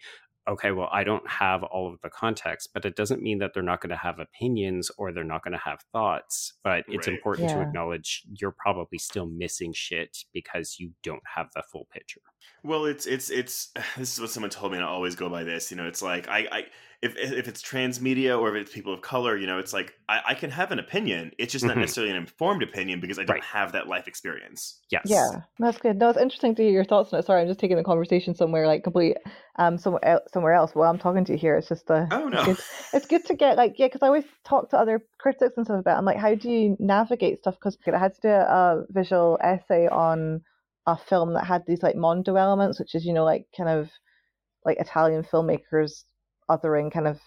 okay 0.49 0.71
well 0.71 0.89
i 0.93 1.03
don't 1.05 1.29
have 1.29 1.63
all 1.65 1.93
of 1.93 2.01
the 2.03 2.11
context 2.11 2.71
but 2.73 2.85
it 2.85 2.97
doesn't 2.97 3.23
mean 3.23 3.39
that 3.39 3.53
they're 3.55 3.63
not 3.63 3.81
going 3.81 3.91
to 3.91 3.97
have 3.97 4.19
opinions 4.19 4.91
or 4.99 5.13
they're 5.13 5.25
not 5.25 5.43
going 5.43 5.53
to 5.53 5.59
have 5.59 5.81
thoughts 5.93 6.55
but 6.63 6.85
it's 6.89 7.07
Right. 7.07 7.09
important 7.09 7.49
to 7.51 7.61
acknowledge 7.61 8.23
you're 8.41 8.55
probably 8.57 8.99
still 8.99 9.27
missing 9.27 9.73
shit 9.73 10.19
because 10.33 10.77
you 10.79 10.93
don't 11.03 11.23
have 11.35 11.49
the 11.55 11.63
full 11.71 11.87
picture 11.93 12.21
Well, 12.63 12.85
it's 12.87 13.07
it's 13.07 13.31
it's 13.31 13.73
this 13.97 14.13
is 14.15 14.21
what 14.21 14.31
someone 14.31 14.51
told 14.51 14.73
me, 14.73 14.79
and 14.79 14.85
I 14.85 14.89
always 14.89 15.15
go 15.17 15.29
by 15.29 15.45
this. 15.45 15.71
You 15.71 15.77
know, 15.77 15.87
it's 15.87 16.03
like 16.03 16.29
I, 16.29 16.47
I 16.51 16.65
if 17.03 17.17
if 17.17 17.49
it's 17.49 17.63
transmedia 17.63 18.39
or 18.39 18.55
if 18.55 18.63
it's 18.63 18.73
people 18.75 18.93
of 18.93 19.03
color, 19.03 19.37
you 19.37 19.47
know, 19.47 19.59
it's 19.59 19.73
like 19.73 19.95
I, 20.09 20.23
I 20.29 20.35
can 20.35 20.51
have 20.51 20.73
an 20.73 20.79
opinion. 20.79 21.33
It's 21.39 21.53
just 21.53 21.67
not 21.67 21.77
Mhm. 21.77 21.79
necessarily 21.79 22.11
an 22.11 22.17
informed 22.19 22.63
opinion 22.63 23.01
because 23.01 23.19
I 23.19 23.25
don't 23.25 23.41
Right. 23.41 23.43
have 23.43 23.73
that 23.73 23.89
life 23.89 24.09
experience. 24.09 24.81
yes 24.91 25.33
Yeah, 25.33 25.43
that's 25.61 25.79
good. 25.79 25.97
No, 25.99 26.09
it's 26.11 26.19
interesting 26.19 26.55
to 26.57 26.63
hear 26.63 26.73
your 26.73 26.85
thoughts 26.85 27.13
on 27.13 27.21
it. 27.21 27.27
Sorry, 27.27 27.41
I'm 27.41 27.47
just 27.47 27.61
taking 27.61 27.77
the 27.77 27.85
conversation 27.85 28.35
somewhere 28.35 28.67
like 28.67 28.83
complete 28.83 29.17
um 29.57 29.79
somewhere 29.79 30.05
else, 30.05 30.23
somewhere 30.37 30.55
else. 30.55 30.75
While 30.75 30.91
I'm 30.91 30.99
talking 30.99 31.25
to 31.27 31.33
you 31.33 31.39
here, 31.39 31.57
it's 31.57 31.69
just 31.69 31.91
uh, 31.91 32.07
Oh 32.11 32.29
no, 32.29 32.41
it's 32.41 32.45
good, 32.45 32.57
it's 32.93 33.07
good 33.07 33.25
to 33.27 33.35
get 33.35 33.57
like 33.57 33.79
yeah, 33.79 33.87
because 33.87 34.03
I 34.03 34.09
always 34.09 34.25
talk 34.45 34.71
to 34.71 34.79
other 34.79 35.03
critics 35.19 35.55
and 35.57 35.67
stuff 35.67 35.81
about. 35.81 35.97
it. 35.97 35.99
I'm 35.99 36.05
like, 36.05 36.19
how 36.19 36.35
do 36.35 36.51
you 36.51 36.77
navigate 36.79 37.39
stuff? 37.39 37.57
Because 37.57 37.79
I 37.93 37.99
had 37.99 38.15
to 38.17 38.21
do 38.21 38.29
a 38.29 38.85
visual 38.91 39.39
essay 39.43 39.89
on 39.89 40.43
a 40.87 40.97
film 40.97 41.35
that 41.35 41.47
had 41.47 41.65
these 41.67 41.83
like 41.83 41.97
mondo 41.97 42.37
elements, 42.37 42.79
which 42.79 42.95
is 42.95 43.05
you 43.07 43.15
know 43.15 43.25
like 43.25 43.47
kind 43.57 43.71
of 43.71 43.91
like 44.65 44.79
Italian 44.79 45.23
filmmakers 45.25 46.05
othering 46.51 46.93
kind 46.93 47.09
of 47.09 47.21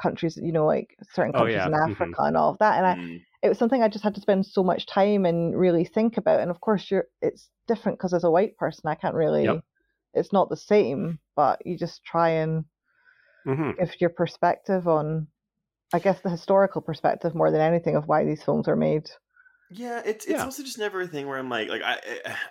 countries, 0.00 0.38
you 0.42 0.52
know, 0.52 0.66
like 0.66 0.96
certain 1.12 1.32
Oh, 1.34 1.38
countries 1.38 1.64
yeah, 1.64 1.68
in 1.68 1.74
mhm. 1.74 1.84
Africa 1.92 2.22
and 2.22 2.36
all 2.36 2.50
of 2.50 2.58
that. 2.58 2.78
And 2.78 2.86
I 2.86 2.96
Mm. 2.96 3.24
it 3.42 3.48
was 3.48 3.58
something 3.58 3.82
I 3.82 3.88
just 3.88 4.04
had 4.04 4.14
to 4.16 4.20
spend 4.20 4.46
so 4.46 4.62
much 4.62 4.86
time 4.86 5.24
and 5.26 5.58
really 5.58 5.84
think 5.84 6.16
about. 6.16 6.40
And 6.40 6.50
of 6.50 6.60
course, 6.60 6.90
you're 6.90 7.06
it's 7.22 7.50
different 7.66 7.98
because 7.98 8.14
as 8.14 8.24
a 8.24 8.30
white 8.30 8.56
person, 8.56 8.88
I 8.88 8.94
can't 8.94 9.14
really. 9.14 9.44
Yep. 9.44 9.64
It's 10.14 10.32
not 10.32 10.48
the 10.48 10.56
same, 10.56 11.18
but 11.36 11.64
you 11.66 11.78
just 11.78 12.04
try 12.04 12.30
and 12.30 12.64
hmm 13.44 13.78
give 13.78 13.98
your 14.00 14.10
perspective 14.10 14.86
on, 14.86 15.28
I 15.92 16.00
guess, 16.00 16.20
the 16.22 16.30
historical 16.30 16.82
perspective 16.82 17.34
more 17.34 17.50
than 17.50 17.60
anything 17.60 17.96
of 17.96 18.08
why 18.08 18.24
these 18.24 18.42
films 18.44 18.68
are 18.68 18.76
made. 18.76 19.10
Yeah, 19.68 20.00
it's 20.06 20.26
it's 20.26 20.38
Yeah. 20.38 20.44
also 20.44 20.62
just 20.62 20.78
never 20.78 21.00
a 21.00 21.08
thing 21.08 21.26
where 21.26 21.38
I'm 21.38 21.48
like 21.50 21.68
like 21.68 21.82
I, 21.82 21.98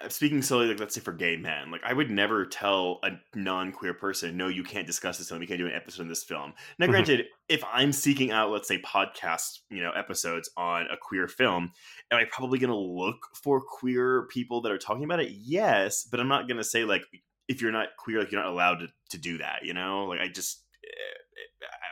I 0.03 0.07
speaking 0.09 0.41
solely 0.41 0.67
like 0.67 0.81
let's 0.81 0.93
say 0.95 0.99
for 0.99 1.13
gay 1.13 1.37
men, 1.37 1.71
like 1.71 1.81
I 1.81 1.93
would 1.93 2.11
never 2.11 2.45
tell 2.45 2.99
a 3.03 3.11
non 3.33 3.71
queer 3.71 3.93
person, 3.93 4.35
no, 4.35 4.49
you 4.49 4.63
can't 4.65 4.85
discuss 4.85 5.17
this 5.17 5.29
film, 5.29 5.41
you 5.41 5.47
can't 5.47 5.57
do 5.57 5.65
an 5.65 5.71
episode 5.71 6.01
on 6.01 6.09
this 6.09 6.25
film. 6.25 6.53
Now, 6.77 6.87
Mhm. 6.87 7.05
granted, 7.05 7.27
if 7.47 7.63
I'm 7.71 7.93
seeking 7.93 8.31
out 8.31 8.51
let's 8.51 8.67
say 8.67 8.81
podcast 8.81 9.59
you 9.69 9.81
know 9.81 9.91
episodes 9.91 10.49
on 10.57 10.87
a 10.91 10.97
queer 11.01 11.29
film, 11.29 11.71
am 12.11 12.19
I 12.19 12.25
probably 12.25 12.59
going 12.59 12.69
to 12.71 12.75
look 12.75 13.15
for 13.33 13.61
queer 13.61 14.27
people 14.27 14.59
that 14.61 14.71
are 14.73 14.77
talking 14.77 15.05
about 15.05 15.21
it? 15.21 15.31
Yes, 15.31 16.03
but 16.03 16.19
I'm 16.19 16.27
not 16.27 16.49
going 16.49 16.57
to 16.57 16.65
say 16.65 16.83
like 16.83 17.03
if 17.47 17.61
you're 17.61 17.71
not 17.71 17.89
queer, 17.97 18.19
like 18.19 18.31
you're 18.31 18.41
not 18.41 18.51
allowed 18.51 18.79
to, 18.79 18.87
to 19.11 19.17
do 19.17 19.37
that. 19.39 19.59
You 19.63 19.73
know, 19.73 20.05
like 20.05 20.19
I 20.19 20.27
just. 20.27 20.63
eh, 20.83 21.21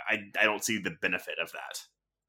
I, 0.09 0.13
I 0.13 0.41
I 0.41 0.45
don't 0.45 0.63
see 0.63 0.79
the 0.79 0.91
benefit 1.01 1.35
of 1.41 1.51
that. 1.51 1.81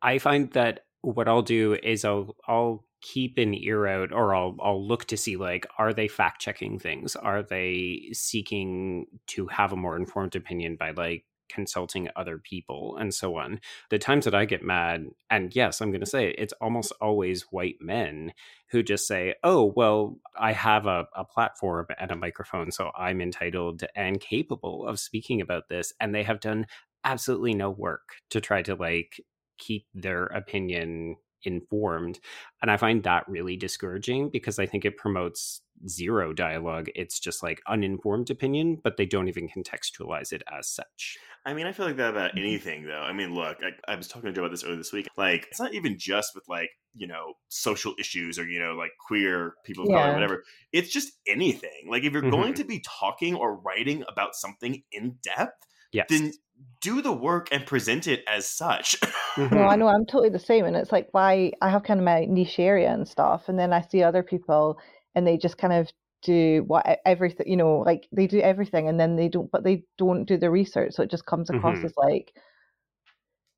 I 0.03 0.19
find 0.19 0.53
that 0.53 0.81
what 1.03 1.29
I'll 1.29 1.43
do 1.43 1.77
is 1.83 2.05
I'll 2.05 2.37
I'll 2.49 2.85
keep 3.03 3.37
an 3.37 3.55
ear 3.55 3.87
out 3.87 4.13
or 4.13 4.35
I'll 4.35 4.57
I'll 4.63 4.87
look 4.87 5.05
to 5.07 5.17
see 5.17 5.37
like 5.37 5.67
are 5.79 5.93
they 5.93 6.09
fact 6.09 6.41
checking 6.41 6.79
things? 6.79 7.17
Are 7.17 7.43
they 7.43 8.09
seeking 8.13 9.07
to 9.29 9.47
have 9.49 9.73
a 9.73 9.77
more 9.77 9.97
informed 9.97 10.37
opinion 10.37 10.77
by 10.79 10.91
like 10.93 11.25
consulting 11.49 12.09
other 12.17 12.39
people 12.39 12.97
and 12.99 13.15
so 13.15 13.37
on. 13.37 13.61
The 13.91 13.99
times 13.99 14.25
that 14.25 14.35
I 14.35 14.45
get 14.45 14.63
mad, 14.63 15.07
and 15.31 15.55
yes, 15.55 15.81
I'm 15.81 15.91
going 15.91 16.01
to 16.01 16.07
say 16.07 16.29
it, 16.29 16.37
it's 16.39 16.55
almost 16.61 16.93
always 17.01 17.43
white 17.51 17.77
men 17.81 18.33
who 18.71 18.83
just 18.83 19.07
say, 19.07 19.35
oh, 19.45 19.73
well, 19.77 20.19
I 20.39 20.53
have 20.53 20.87
a, 20.87 21.07
a 21.15 21.25
platform 21.25 21.87
and 21.99 22.11
a 22.11 22.17
microphone, 22.17 22.71
so 22.71 22.91
I'm 22.97 23.21
entitled 23.21 23.85
and 23.95 24.21
capable 24.21 24.87
of 24.87 24.99
speaking 24.99 25.41
about 25.41 25.69
this. 25.69 25.93
And 26.01 26.15
they 26.15 26.23
have 26.23 26.41
done 26.41 26.67
absolutely 27.05 27.55
no 27.55 27.71
work 27.71 28.17
to 28.31 28.41
try 28.41 28.63
to 28.63 28.75
like 28.75 29.21
keep 29.59 29.87
their 29.95 30.25
opinion 30.27 31.17
informed. 31.45 32.21
And 32.63 32.71
I 32.71 32.77
find 32.77 33.03
that 33.03 33.29
really 33.29 33.57
discouraging 33.57 34.31
because 34.31 34.59
I 34.59 34.67
think 34.67 34.85
it 34.85 34.97
promotes 34.97 35.61
zero 35.89 36.33
dialogue. 36.33 36.89
It's 36.95 37.19
just 37.21 37.43
like 37.43 37.61
uninformed 37.67 38.31
opinion, 38.31 38.79
but 38.83 38.97
they 38.97 39.07
don't 39.07 39.29
even 39.29 39.49
contextualize 39.49 40.33
it 40.33 40.43
as 40.51 40.69
such. 40.69 41.19
I 41.47 41.53
mean, 41.53 41.67
I 41.67 41.73
feel 41.73 41.85
like 41.87 41.97
that 41.97 42.11
about 42.11 42.31
mm-hmm. 42.31 42.39
anything, 42.39 42.85
though. 42.85 43.01
I 43.01 43.13
mean, 43.13 43.35
look, 43.35 43.59
I, 43.63 43.93
I 43.93 43.97
was 43.97 44.09
talking 44.09 44.29
to 44.29 44.33
Joe 44.33 44.43
about 44.43 44.51
this 44.51 44.65
earlier 44.65 44.77
this 44.77 44.93
week. 44.93 45.09
Like, 45.17 45.47
it's 45.51 45.61
not 45.61 45.75
even 45.75 45.99
just 45.99 46.35
with 46.35 46.45
like 46.49 46.71
you 46.95 47.07
know 47.07 47.35
social 47.49 47.95
issues 47.99 48.39
or 48.39 48.49
you 48.49 48.61
know 48.61 48.73
like 48.75 48.93
queer 49.07 49.55
people 49.65 49.85
of 49.85 49.91
yeah. 49.91 50.03
color, 50.03 50.15
whatever. 50.15 50.45
It's 50.73 50.91
just 50.91 51.13
anything. 51.27 51.89
Like, 51.89 52.05
if 52.05 52.13
you're 52.13 52.23
mm-hmm. 52.23 52.31
going 52.31 52.55
to 52.55 52.65
be 52.65 52.83
talking 52.87 53.35
or 53.35 53.57
writing 53.57 54.05
about 54.09 54.35
something 54.35 54.83
in 54.91 55.19
depth, 55.23 55.67
yes. 55.93 56.07
then 56.09 56.33
do 56.81 57.01
the 57.01 57.13
work 57.13 57.49
and 57.51 57.65
present 57.67 58.07
it 58.07 58.25
as 58.29 58.49
such. 58.49 58.97
no, 59.39 59.63
I 59.63 59.77
know 59.77 59.89
I'm 59.89 60.07
totally 60.07 60.29
the 60.29 60.39
same, 60.39 60.65
and 60.65 60.77
it's 60.77 60.93
like 60.93 61.09
why 61.13 61.53
I 61.63 61.71
have 61.71 61.83
kind 61.83 62.01
of 62.01 62.05
my 62.05 62.27
niche 62.27 62.59
area 62.59 62.93
and 62.93 63.09
stuff, 63.09 63.49
and 63.49 63.59
then 63.59 63.73
I 63.73 63.81
see 63.81 64.03
other 64.03 64.23
people 64.23 64.79
and 65.15 65.27
they 65.27 65.37
just 65.37 65.59
kind 65.59 65.73
of 65.73 65.89
do 66.23 66.65
what 66.67 67.01
everything 67.05 67.47
you 67.47 67.57
know 67.57 67.81
like 67.81 68.09
they 68.11 68.27
do 68.27 68.41
everything 68.41 68.89
and 68.89 68.99
then 68.99 69.15
they 69.15 69.29
don't 69.29 69.51
but 69.51 69.63
they 69.63 69.85
don't 69.99 70.25
do 70.25 70.39
the 70.39 70.51
research 70.51 70.95
so 70.95 71.03
it 71.03 71.11
just 71.11 71.27
comes 71.27 71.51
across 71.51 71.77
mm-hmm. 71.77 71.87
as 71.87 71.93
like 71.97 72.33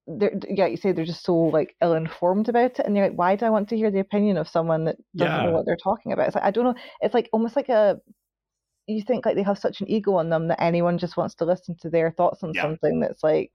they're 0.08 0.32
yeah 0.50 0.66
you 0.66 0.76
say 0.76 0.90
they're 0.90 1.04
just 1.04 1.24
so 1.24 1.34
like 1.34 1.76
ill 1.80 1.94
informed 1.94 2.48
about 2.48 2.72
it 2.72 2.80
and 2.84 2.94
they're 2.94 3.08
like 3.08 3.16
why 3.16 3.36
do 3.36 3.46
I 3.46 3.50
want 3.50 3.68
to 3.68 3.76
hear 3.76 3.90
the 3.90 4.00
opinion 4.00 4.36
of 4.36 4.48
someone 4.48 4.84
that 4.86 4.96
doesn't 5.14 5.32
yeah. 5.32 5.46
know 5.46 5.52
what 5.52 5.64
they're 5.64 5.76
talking 5.76 6.12
about 6.12 6.26
it's 6.26 6.34
like 6.34 6.44
I 6.44 6.50
don't 6.50 6.64
know 6.64 6.74
it's 7.00 7.14
like 7.14 7.28
almost 7.32 7.54
like 7.54 7.68
a 7.68 8.00
you 8.86 9.02
think 9.02 9.26
like 9.26 9.34
they 9.34 9.42
have 9.42 9.58
such 9.58 9.80
an 9.80 9.90
ego 9.90 10.14
on 10.14 10.30
them 10.30 10.48
that 10.48 10.62
anyone 10.62 10.98
just 10.98 11.16
wants 11.16 11.34
to 11.36 11.44
listen 11.44 11.76
to 11.80 11.90
their 11.90 12.10
thoughts 12.10 12.42
on 12.42 12.52
yeah. 12.54 12.62
something 12.62 13.00
that's 13.00 13.22
like 13.22 13.50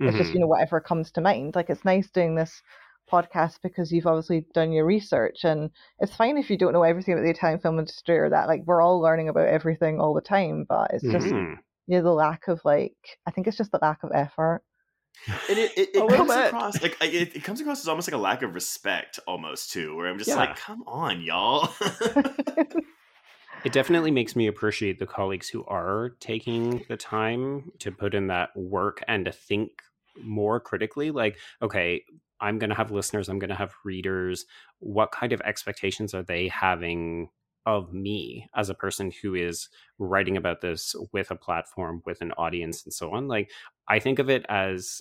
mm-hmm. 0.00 0.08
it's 0.08 0.18
just 0.18 0.28
you 0.28 0.34
mm-hmm. 0.34 0.42
know 0.42 0.46
whatever 0.46 0.80
comes 0.80 1.10
to 1.12 1.20
mind 1.20 1.54
like 1.54 1.70
it's 1.70 1.84
nice 1.84 2.10
doing 2.10 2.34
this 2.34 2.62
podcast 3.10 3.58
because 3.62 3.92
you've 3.92 4.06
obviously 4.06 4.44
done 4.52 4.72
your 4.72 4.84
research 4.84 5.44
and 5.44 5.70
it's 6.00 6.14
fine 6.14 6.36
if 6.36 6.50
you 6.50 6.58
don't 6.58 6.72
know 6.72 6.82
everything 6.82 7.14
about 7.14 7.22
the 7.22 7.30
Italian 7.30 7.60
film 7.60 7.78
industry 7.78 8.18
or 8.18 8.30
that 8.30 8.48
like 8.48 8.62
we're 8.66 8.82
all 8.82 9.00
learning 9.00 9.28
about 9.28 9.46
everything 9.46 10.00
all 10.00 10.14
the 10.14 10.20
time 10.20 10.66
but 10.68 10.90
it's 10.92 11.04
just 11.04 11.26
mm-hmm. 11.26 11.54
yeah 11.86 12.00
the 12.00 12.10
lack 12.10 12.48
of 12.48 12.60
like 12.64 12.96
I 13.26 13.30
think 13.30 13.46
it's 13.46 13.56
just 13.56 13.70
the 13.70 13.78
lack 13.80 14.02
of 14.02 14.10
effort 14.12 14.62
and 15.48 15.58
it, 15.58 15.72
it, 15.76 15.88
it 15.94 16.08
comes 16.08 16.34
bit. 16.34 16.46
across 16.46 16.82
like 16.82 16.96
it, 17.00 17.36
it, 17.36 17.44
comes 17.44 17.60
across 17.60 17.80
as 17.80 17.88
almost 17.88 18.08
like 18.08 18.18
a 18.18 18.22
lack 18.22 18.42
of 18.42 18.54
respect 18.54 19.20
almost 19.26 19.70
too 19.70 19.96
where 19.96 20.08
I'm 20.08 20.18
just 20.18 20.28
yeah. 20.28 20.36
like 20.36 20.56
come 20.56 20.82
on 20.86 21.22
y'all 21.22 21.72
it 23.64 23.72
definitely 23.72 24.10
makes 24.10 24.36
me 24.36 24.46
appreciate 24.46 24.98
the 24.98 25.06
colleagues 25.06 25.48
who 25.48 25.64
are 25.64 26.10
taking 26.20 26.84
the 26.88 26.96
time 26.96 27.72
to 27.80 27.90
put 27.90 28.14
in 28.14 28.28
that 28.28 28.50
work 28.56 29.02
and 29.08 29.24
to 29.24 29.32
think 29.32 29.70
more 30.22 30.58
critically 30.58 31.10
like 31.10 31.36
okay 31.60 32.02
I'm 32.40 32.58
going 32.58 32.70
to 32.70 32.76
have 32.76 32.90
listeners, 32.90 33.28
I'm 33.28 33.38
going 33.38 33.50
to 33.50 33.56
have 33.56 33.74
readers. 33.84 34.46
What 34.78 35.12
kind 35.12 35.32
of 35.32 35.40
expectations 35.42 36.14
are 36.14 36.22
they 36.22 36.48
having 36.48 37.28
of 37.64 37.92
me 37.92 38.48
as 38.54 38.68
a 38.68 38.74
person 38.74 39.10
who 39.22 39.34
is 39.34 39.68
writing 39.98 40.36
about 40.36 40.60
this 40.60 40.94
with 41.12 41.30
a 41.30 41.36
platform, 41.36 42.02
with 42.04 42.20
an 42.20 42.32
audience, 42.32 42.84
and 42.84 42.92
so 42.92 43.12
on? 43.12 43.28
Like, 43.28 43.50
I 43.88 43.98
think 43.98 44.18
of 44.18 44.30
it 44.30 44.44
as 44.48 45.00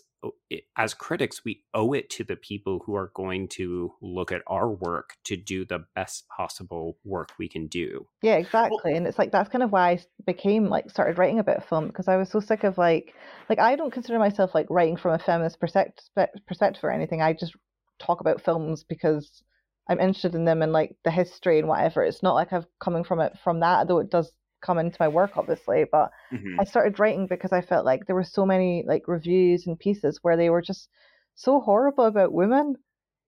as 0.78 0.94
critics, 0.94 1.44
we 1.44 1.64
owe 1.74 1.94
it 1.94 2.10
to 2.12 2.24
the 2.24 2.36
people 2.36 2.82
who 2.86 2.96
are 2.96 3.12
going 3.14 3.48
to 3.50 3.94
look 4.02 4.32
at 4.32 4.42
our 4.48 4.70
work 4.70 5.16
to 5.26 5.38
do 5.38 5.66
the 5.66 5.86
best 5.96 6.28
possible 6.28 6.98
work 7.04 7.30
we 7.38 7.48
can 7.48 7.68
do. 7.68 8.08
Yeah, 8.22 8.36
exactly. 8.36 8.78
Well, 8.84 8.96
and 8.96 9.08
it's 9.08 9.18
like 9.18 9.32
that's 9.32 9.50
kind 9.50 9.64
of 9.64 9.72
why 9.72 9.92
I 9.92 10.00
became 10.26 10.66
like 10.66 10.90
started 10.90 11.18
writing 11.18 11.40
about 11.40 11.68
film 11.68 11.88
because 11.88 12.08
I 12.08 12.18
was 12.18 12.30
so 12.30 12.40
sick 12.40 12.64
of 12.64 12.78
like 12.78 13.14
like 13.50 13.60
I 13.60 13.76
don't 13.76 13.94
consider 13.94 14.20
myself 14.20 14.56
like 14.56 14.68
writing 14.70 14.98
from 14.98 15.14
a 15.14 15.20
feminist 15.20 15.60
perspective 15.60 16.06
perspective 16.48 16.84
or 16.84 16.92
anything. 16.92 17.22
I 17.22 17.34
just 17.34 17.56
talk 18.00 18.22
about 18.22 18.42
films 18.42 18.84
because 18.84 19.44
I'm 19.88 20.00
interested 20.00 20.36
in 20.36 20.46
them 20.46 20.62
and 20.62 20.72
like 20.72 20.96
the 21.04 21.12
history 21.12 21.60
and 21.60 21.68
whatever. 21.68 22.04
It's 22.04 22.24
not 22.24 22.34
like 22.34 22.54
I've 22.54 22.68
coming 22.80 23.04
from 23.04 23.20
it 23.20 23.34
from 23.44 23.60
that, 23.60 23.88
though 23.88 24.00
it 24.00 24.10
does 24.10 24.32
come 24.62 24.78
into 24.78 24.98
my 25.00 25.08
work 25.08 25.32
obviously 25.36 25.86
but 25.92 26.10
mm-hmm. 26.34 26.60
i 26.60 26.64
started 26.64 27.00
writing 27.00 27.28
because 27.28 27.52
i 27.52 27.62
felt 27.62 27.86
like 27.86 28.06
there 28.06 28.16
were 28.16 28.24
so 28.24 28.46
many 28.46 28.84
like 28.88 29.08
reviews 29.08 29.68
and 29.68 29.80
pieces 29.80 30.20
where 30.22 30.38
they 30.38 30.50
were 30.50 30.62
just 30.62 30.90
so 31.36 31.60
horrible 31.60 32.06
about 32.06 32.34
women 32.34 32.76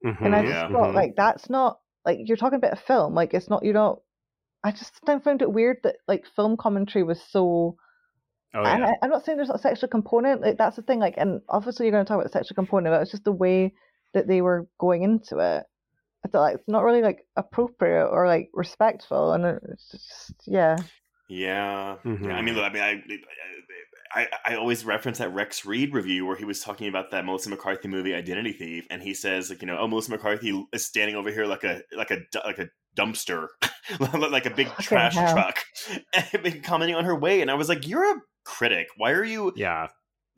mm-hmm, 0.05 0.23
and 0.23 0.35
i 0.35 0.41
just 0.41 0.53
yeah. 0.53 0.69
thought 0.69 0.87
mm-hmm. 0.87 0.95
like 0.95 1.15
that's 1.15 1.49
not 1.49 1.79
like 2.05 2.19
you're 2.25 2.37
talking 2.37 2.57
about 2.57 2.73
a 2.73 2.81
film 2.87 3.13
like 3.13 3.33
it's 3.33 3.49
not 3.49 3.63
you 3.63 3.73
know 3.73 4.01
i 4.63 4.71
just 4.71 4.93
then 5.05 5.19
found 5.19 5.41
it 5.41 5.51
weird 5.51 5.77
that 5.83 5.97
like 6.07 6.25
film 6.35 6.57
commentary 6.57 7.03
was 7.03 7.21
so 7.29 7.77
Oh, 8.53 8.61
yeah. 8.63 8.93
I, 9.01 9.05
am 9.05 9.11
not 9.11 9.25
saying 9.25 9.37
there's 9.37 9.49
a 9.49 9.57
sexual 9.57 9.89
component. 9.89 10.41
Like 10.41 10.57
that's 10.57 10.77
the 10.77 10.81
thing. 10.81 10.99
Like, 10.99 11.15
and 11.17 11.41
obviously 11.49 11.85
you're 11.85 11.91
going 11.91 12.05
to 12.05 12.07
talk 12.07 12.15
about 12.15 12.31
the 12.31 12.37
sexual 12.37 12.55
component, 12.55 12.93
but 12.93 13.01
it's 13.01 13.11
just 13.11 13.25
the 13.25 13.31
way 13.31 13.73
that 14.13 14.27
they 14.27 14.41
were 14.41 14.67
going 14.79 15.03
into 15.03 15.37
it. 15.39 15.63
I 16.25 16.29
thought 16.29 16.41
like 16.41 16.55
it's 16.55 16.67
not 16.67 16.83
really 16.83 17.01
like 17.01 17.25
appropriate 17.35 18.07
or 18.07 18.25
like 18.25 18.49
respectful, 18.53 19.33
and 19.33 19.45
it's 19.45 19.91
just 19.91 20.33
yeah. 20.45 20.77
Yeah. 21.27 21.97
Mm-hmm. 22.05 22.25
yeah. 22.25 22.35
I 22.35 22.41
mean, 22.41 22.55
look, 22.55 22.63
I 22.63 22.73
mean, 22.73 22.83
I, 22.83 24.21
I, 24.21 24.27
I 24.45 24.55
always 24.55 24.85
reference 24.85 25.17
that 25.17 25.33
Rex 25.33 25.65
Reed 25.65 25.93
review 25.93 26.25
where 26.25 26.35
he 26.35 26.45
was 26.45 26.61
talking 26.61 26.87
about 26.87 27.11
that 27.11 27.25
Melissa 27.25 27.49
McCarthy 27.49 27.87
movie 27.87 28.13
Identity 28.13 28.53
Thief, 28.53 28.87
and 28.89 29.01
he 29.01 29.13
says 29.13 29.49
like, 29.49 29.61
you 29.61 29.67
know, 29.67 29.77
oh, 29.77 29.87
Melissa 29.87 30.11
McCarthy 30.11 30.65
is 30.73 30.85
standing 30.85 31.15
over 31.15 31.31
here 31.31 31.45
like 31.45 31.63
a 31.63 31.81
like 31.95 32.11
a 32.11 32.19
like 32.45 32.59
a 32.59 32.67
dumpster, 32.97 33.47
like 34.13 34.45
a 34.45 34.49
big 34.49 34.69
trash 34.79 35.15
truck, 35.15 35.63
and 36.33 36.63
commenting 36.63 36.95
on 36.95 37.05
her 37.05 37.15
weight, 37.15 37.41
and 37.41 37.51
I 37.51 37.55
was 37.55 37.69
like, 37.69 37.87
you're 37.87 38.17
a 38.17 38.21
critic. 38.45 38.87
Why 38.97 39.11
are 39.11 39.25
you? 39.25 39.51
Yeah 39.55 39.87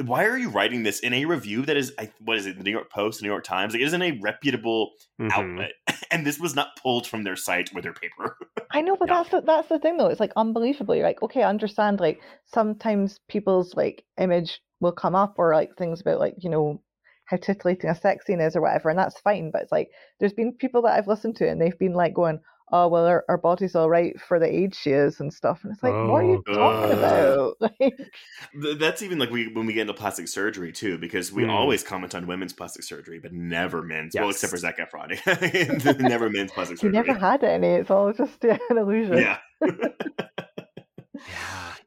why 0.05 0.25
are 0.25 0.37
you 0.37 0.49
writing 0.49 0.83
this 0.83 0.99
in 0.99 1.13
a 1.13 1.25
review 1.25 1.63
that 1.65 1.77
is 1.77 1.93
what 2.19 2.37
is 2.37 2.45
it 2.45 2.57
the 2.57 2.63
new 2.63 2.71
york 2.71 2.89
post 2.91 3.19
the 3.19 3.23
new 3.23 3.31
york 3.31 3.43
times? 3.43 3.73
Like 3.73 3.81
it 3.81 3.85
isn't 3.85 4.01
a 4.01 4.19
reputable 4.21 4.91
mm-hmm. 5.19 5.31
outlet 5.31 5.71
and 6.11 6.25
this 6.25 6.39
was 6.39 6.55
not 6.55 6.75
pulled 6.81 7.07
from 7.07 7.23
their 7.23 7.35
site 7.35 7.69
or 7.75 7.81
their 7.81 7.93
paper. 7.93 8.37
I 8.71 8.81
know 8.81 8.95
but 8.95 9.09
that's 9.09 9.29
the, 9.29 9.41
that's 9.41 9.69
the 9.69 9.79
thing 9.79 9.97
though. 9.97 10.07
It's 10.07 10.19
like 10.19 10.33
unbelievable 10.35 10.95
you're 10.95 11.05
like 11.05 11.21
okay 11.21 11.43
i 11.43 11.49
understand 11.49 11.99
like 11.99 12.21
sometimes 12.45 13.19
people's 13.27 13.75
like 13.75 14.03
image 14.17 14.61
will 14.79 14.91
come 14.91 15.15
up 15.15 15.35
or 15.37 15.53
like 15.53 15.75
things 15.75 16.01
about 16.01 16.19
like 16.19 16.35
you 16.39 16.49
know 16.49 16.81
how 17.25 17.37
titillating 17.37 17.89
a 17.89 17.95
sex 17.95 18.25
scene 18.25 18.39
is 18.39 18.55
or 18.55 18.61
whatever 18.61 18.89
and 18.89 18.97
that's 18.97 19.19
fine 19.19 19.51
but 19.51 19.61
it's 19.61 19.71
like 19.71 19.89
there's 20.19 20.33
been 20.33 20.53
people 20.53 20.81
that 20.81 20.97
i've 20.97 21.07
listened 21.07 21.35
to 21.35 21.47
and 21.47 21.61
they've 21.61 21.77
been 21.77 21.93
like 21.93 22.13
going 22.13 22.39
oh 22.71 22.87
well 22.87 23.05
our, 23.05 23.25
our 23.29 23.37
body's 23.37 23.75
all 23.75 23.89
right 23.89 24.19
for 24.19 24.39
the 24.39 24.45
age 24.45 24.75
she 24.75 24.91
is 24.91 25.19
and 25.19 25.33
stuff 25.33 25.63
and 25.63 25.73
it's 25.73 25.83
like 25.83 25.93
oh, 25.93 26.11
what 26.11 26.23
are 26.23 26.27
you 26.27 26.43
oh, 26.47 26.53
talking 26.53 26.97
about? 26.97 27.55
Like, 27.59 28.77
that's 28.79 29.01
even 29.01 29.19
like 29.19 29.29
we 29.29 29.51
when 29.53 29.65
we 29.65 29.73
get 29.73 29.81
into 29.81 29.93
plastic 29.93 30.27
surgery 30.27 30.71
too 30.71 30.97
because 30.97 31.31
we 31.31 31.43
mm. 31.43 31.49
always 31.49 31.83
comment 31.83 32.15
on 32.15 32.27
women's 32.27 32.53
plastic 32.53 32.83
surgery 32.83 33.19
but 33.19 33.33
never 33.33 33.81
men's. 33.81 34.13
Yes. 34.15 34.21
well 34.21 34.29
except 34.29 34.51
for 34.51 34.57
Zac 34.57 34.77
Efron. 34.77 35.99
Never 35.99 36.29
men's 36.29 36.51
plastic 36.51 36.77
surgery 36.77 36.89
he 36.89 36.93
never 36.93 37.19
had 37.19 37.43
any. 37.43 37.67
It's 37.67 37.91
all 37.91 38.11
just 38.13 38.43
yeah, 38.43 38.57
an 38.69 38.77
illusion. 38.77 39.17
Yeah. 39.17 39.37
Yeah 39.61 39.89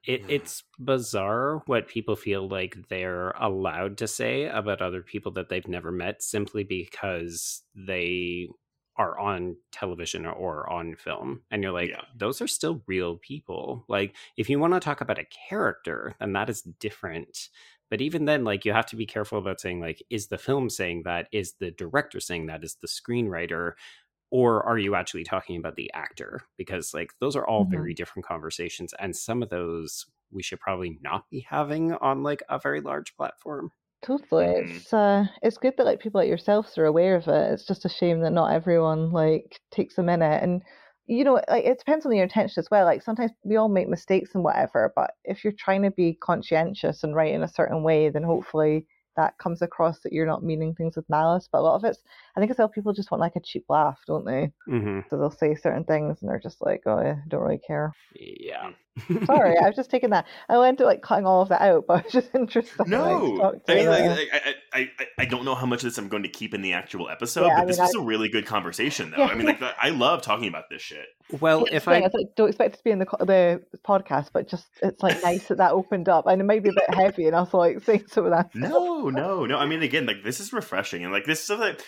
it, 0.04 0.22
it's 0.28 0.64
bizarre 0.78 1.62
what 1.66 1.88
people 1.88 2.16
feel 2.16 2.48
like 2.48 2.76
they're 2.88 3.30
allowed 3.30 3.98
to 3.98 4.08
say 4.08 4.44
about 4.46 4.82
other 4.82 5.02
people 5.02 5.32
that 5.32 5.48
they've 5.48 5.68
never 5.68 5.92
met 5.92 6.22
simply 6.22 6.64
because 6.64 7.62
they 7.74 8.48
are 8.96 9.18
on 9.18 9.56
television 9.70 10.26
or 10.26 10.70
on 10.70 10.94
film 10.94 11.42
and 11.50 11.62
you're 11.62 11.72
like 11.72 11.90
yeah. 11.90 12.02
those 12.16 12.42
are 12.42 12.46
still 12.46 12.82
real 12.86 13.16
people. 13.16 13.84
Like 13.88 14.14
if 14.36 14.50
you 14.50 14.58
want 14.58 14.74
to 14.74 14.80
talk 14.80 15.00
about 15.00 15.18
a 15.18 15.26
character 15.48 16.14
then 16.20 16.32
that 16.34 16.50
is 16.50 16.62
different 16.62 17.48
but 17.92 18.00
even 18.00 18.24
then 18.24 18.42
like 18.42 18.64
you 18.64 18.72
have 18.72 18.86
to 18.86 18.96
be 18.96 19.04
careful 19.04 19.38
about 19.38 19.60
saying 19.60 19.78
like 19.78 20.02
is 20.08 20.28
the 20.28 20.38
film 20.38 20.70
saying 20.70 21.02
that? 21.04 21.28
Is 21.30 21.52
the 21.60 21.70
director 21.70 22.20
saying 22.20 22.46
that? 22.46 22.64
Is 22.64 22.76
the 22.76 22.88
screenwriter? 22.88 23.72
Or 24.30 24.62
are 24.62 24.78
you 24.78 24.94
actually 24.94 25.24
talking 25.24 25.58
about 25.58 25.76
the 25.76 25.92
actor? 25.92 26.40
Because 26.56 26.94
like 26.94 27.12
those 27.20 27.36
are 27.36 27.46
all 27.46 27.64
mm-hmm. 27.64 27.72
very 27.72 27.92
different 27.92 28.24
conversations 28.24 28.94
and 28.98 29.14
some 29.14 29.42
of 29.42 29.50
those 29.50 30.06
we 30.30 30.42
should 30.42 30.58
probably 30.58 30.98
not 31.02 31.28
be 31.28 31.40
having 31.40 31.92
on 31.92 32.22
like 32.22 32.42
a 32.48 32.58
very 32.58 32.80
large 32.80 33.14
platform 33.14 33.70
Totally. 34.02 34.46
Mm-hmm. 34.46 34.76
It's 34.76 34.92
uh 34.92 35.24
it's 35.42 35.58
good 35.58 35.74
that 35.76 35.86
like 35.86 36.00
people 36.00 36.20
like 36.20 36.28
yourselves 36.28 36.76
are 36.76 36.86
aware 36.86 37.16
of 37.16 37.28
it. 37.28 37.52
It's 37.52 37.66
just 37.66 37.84
a 37.84 37.88
shame 37.88 38.20
that 38.20 38.32
not 38.32 38.52
everyone 38.52 39.10
like 39.12 39.60
takes 39.70 39.98
a 39.98 40.02
minute 40.02 40.42
and 40.42 40.62
you 41.06 41.24
know, 41.24 41.40
like 41.48 41.64
it 41.64 41.78
depends 41.78 42.06
on 42.06 42.12
your 42.12 42.24
intention 42.24 42.60
as 42.60 42.70
well. 42.70 42.84
Like 42.84 43.02
sometimes 43.02 43.32
we 43.44 43.56
all 43.56 43.68
make 43.68 43.88
mistakes 43.88 44.34
and 44.34 44.44
whatever, 44.44 44.92
but 44.94 45.12
if 45.24 45.42
you're 45.44 45.52
trying 45.52 45.82
to 45.82 45.90
be 45.90 46.14
conscientious 46.14 47.02
and 47.02 47.14
write 47.14 47.34
in 47.34 47.42
a 47.42 47.48
certain 47.48 47.82
way, 47.82 48.08
then 48.08 48.22
hopefully 48.22 48.86
that 49.16 49.36
comes 49.38 49.62
across 49.62 50.00
that 50.00 50.12
you're 50.12 50.26
not 50.26 50.44
meaning 50.44 50.74
things 50.74 50.96
with 50.96 51.08
malice. 51.10 51.48
But 51.50 51.58
a 51.58 51.62
lot 51.62 51.76
of 51.76 51.84
it's, 51.84 51.98
I 52.36 52.40
think 52.40 52.50
it's 52.50 52.58
how 52.58 52.68
people 52.68 52.92
just 52.92 53.10
want 53.10 53.20
like 53.20 53.36
a 53.36 53.40
cheap 53.40 53.64
laugh, 53.68 53.98
don't 54.06 54.24
they? 54.24 54.52
Mm-hmm. 54.68 55.00
So 55.10 55.18
they'll 55.18 55.30
say 55.30 55.54
certain 55.54 55.84
things 55.84 56.18
and 56.20 56.30
they're 56.30 56.40
just 56.40 56.62
like, 56.62 56.82
oh, 56.86 56.98
I 56.98 57.16
don't 57.28 57.42
really 57.42 57.60
care. 57.66 57.92
Yeah. 58.14 58.70
Sorry, 59.24 59.56
I've 59.58 59.74
just 59.74 59.90
taken 59.90 60.10
that. 60.10 60.26
I 60.50 60.58
went 60.58 60.76
to 60.78 60.84
like 60.84 61.00
cutting 61.00 61.24
all 61.24 61.40
of 61.40 61.48
that 61.48 61.62
out, 61.62 61.86
but 61.86 62.00
I 62.00 62.02
was 62.02 62.12
just 62.12 62.30
interested. 62.34 62.86
No, 62.86 63.02
I 63.66 63.74
mean, 63.74 63.86
like, 63.86 64.28
I, 64.32 64.54
I, 64.72 64.90
I, 64.98 65.06
I 65.20 65.24
don't 65.24 65.44
know 65.44 65.54
how 65.54 65.64
much 65.64 65.80
of 65.80 65.84
this 65.84 65.96
I'm 65.96 66.08
going 66.08 66.24
to 66.24 66.28
keep 66.28 66.52
in 66.52 66.60
the 66.60 66.74
actual 66.74 67.08
episode, 67.08 67.46
yeah, 67.46 67.48
but 67.48 67.54
I 67.54 67.58
mean, 67.60 67.66
this 67.68 67.78
was 67.78 67.94
I, 67.96 68.00
a 68.00 68.04
really 68.04 68.28
good 68.28 68.44
conversation, 68.44 69.10
though. 69.10 69.18
Yeah, 69.18 69.26
I 69.28 69.34
mean, 69.34 69.46
like, 69.46 69.62
I 69.62 69.88
love 69.88 70.20
talking 70.20 70.48
about 70.48 70.64
this 70.70 70.82
shit. 70.82 71.06
Well, 71.40 71.66
if 71.72 71.88
I, 71.88 71.98
I 71.98 72.00
like, 72.00 72.34
don't 72.36 72.48
expect 72.48 72.74
it 72.74 72.78
to 72.78 72.84
be 72.84 72.90
in 72.90 72.98
the 72.98 73.06
the 73.20 73.62
podcast, 73.78 74.28
but 74.32 74.48
just 74.48 74.66
it's 74.82 75.02
like 75.02 75.22
nice 75.22 75.48
that 75.48 75.58
that 75.58 75.72
opened 75.72 76.08
up, 76.10 76.26
and 76.26 76.40
it 76.40 76.44
may 76.44 76.58
be 76.58 76.68
a 76.68 76.72
bit 76.72 76.94
heavy, 76.94 77.26
and 77.26 77.34
I 77.34 77.40
was 77.40 77.54
like 77.54 77.82
saying 77.82 78.04
some 78.08 78.26
of 78.26 78.32
that. 78.32 78.54
No, 78.54 79.08
no, 79.08 79.46
no. 79.46 79.58
I 79.58 79.66
mean, 79.66 79.82
again, 79.82 80.04
like 80.04 80.22
this 80.22 80.40
is 80.40 80.52
refreshing, 80.52 81.02
and 81.02 81.12
like 81.12 81.24
this 81.24 81.40
stuff 81.40 81.60
that 81.60 81.82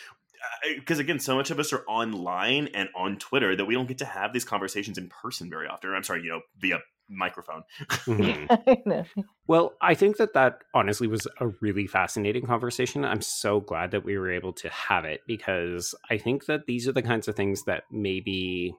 because 0.77 0.99
again, 0.99 1.19
so 1.19 1.37
much 1.37 1.51
of 1.51 1.59
us 1.59 1.73
are 1.73 1.85
online 1.89 2.69
and 2.75 2.89
on 2.97 3.19
Twitter 3.19 3.55
that 3.57 3.65
we 3.65 3.75
don't 3.75 3.87
get 3.87 3.99
to 3.99 4.05
have 4.05 4.33
these 4.33 4.45
conversations 4.45 4.99
in 4.99 5.09
person 5.09 5.51
very 5.51 5.67
often. 5.67 5.93
I'm 5.95 6.03
sorry, 6.03 6.23
you 6.23 6.31
know, 6.31 6.41
via 6.59 6.79
microphone. 7.09 7.63
mm-hmm. 7.91 9.11
well, 9.47 9.75
I 9.81 9.95
think 9.95 10.17
that 10.17 10.35
that 10.35 10.59
honestly 10.73 11.07
was 11.07 11.27
a 11.41 11.49
really 11.61 11.87
fascinating 11.87 12.47
conversation. 12.47 13.05
I'm 13.05 13.23
so 13.23 13.61
glad 13.61 13.91
that 13.93 14.05
we 14.05 14.19
were 14.19 14.33
able 14.33 14.53
to 14.55 14.69
have 14.69 15.05
it 15.05 15.21
because 15.27 15.95
I 16.11 16.19
think 16.19 16.47
that 16.47 16.67
these 16.67 16.89
are 16.89 16.93
the 16.93 17.03
kinds 17.03 17.29
of 17.29 17.37
things 17.37 17.65
that 17.65 17.85
maybe 17.91 18.75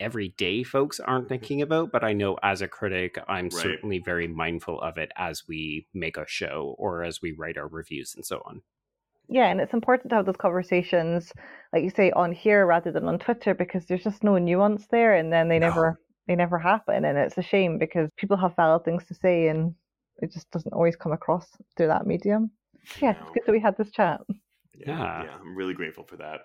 everyday 0.00 0.62
folks 0.64 0.98
aren't 0.98 1.28
thinking 1.28 1.62
about 1.62 1.92
but 1.92 2.02
i 2.02 2.12
know 2.12 2.36
as 2.42 2.60
a 2.60 2.66
critic 2.66 3.18
i'm 3.28 3.44
right. 3.44 3.52
certainly 3.52 4.00
very 4.00 4.26
mindful 4.26 4.80
of 4.80 4.98
it 4.98 5.12
as 5.16 5.44
we 5.46 5.86
make 5.94 6.16
a 6.16 6.26
show 6.26 6.74
or 6.76 7.04
as 7.04 7.22
we 7.22 7.30
write 7.32 7.56
our 7.56 7.68
reviews 7.68 8.12
and 8.14 8.26
so 8.26 8.42
on 8.44 8.60
yeah 9.28 9.46
and 9.46 9.60
it's 9.60 9.72
important 9.72 10.10
to 10.10 10.16
have 10.16 10.26
those 10.26 10.36
conversations 10.36 11.32
like 11.72 11.84
you 11.84 11.90
say 11.90 12.10
on 12.12 12.32
here 12.32 12.66
rather 12.66 12.90
than 12.90 13.06
on 13.06 13.18
twitter 13.18 13.54
because 13.54 13.86
there's 13.86 14.02
just 14.02 14.24
no 14.24 14.36
nuance 14.38 14.86
there 14.90 15.14
and 15.14 15.32
then 15.32 15.48
they 15.48 15.60
no. 15.60 15.68
never 15.68 16.00
they 16.26 16.34
never 16.34 16.58
happen 16.58 17.04
and 17.04 17.18
it's 17.18 17.38
a 17.38 17.42
shame 17.42 17.78
because 17.78 18.08
people 18.16 18.36
have 18.36 18.56
valid 18.56 18.84
things 18.84 19.04
to 19.06 19.14
say 19.14 19.48
and 19.48 19.74
it 20.18 20.32
just 20.32 20.50
doesn't 20.50 20.72
always 20.72 20.96
come 20.96 21.12
across 21.12 21.48
through 21.76 21.88
that 21.88 22.06
medium. 22.06 22.50
Yeah 23.00 23.10
it's 23.10 23.20
good 23.34 23.42
that 23.46 23.52
we 23.52 23.60
had 23.60 23.76
this 23.76 23.90
chat. 23.90 24.20
Yeah, 24.74 25.24
yeah. 25.24 25.36
i'm 25.40 25.54
really 25.54 25.74
grateful 25.74 26.04
for 26.04 26.16
that 26.16 26.40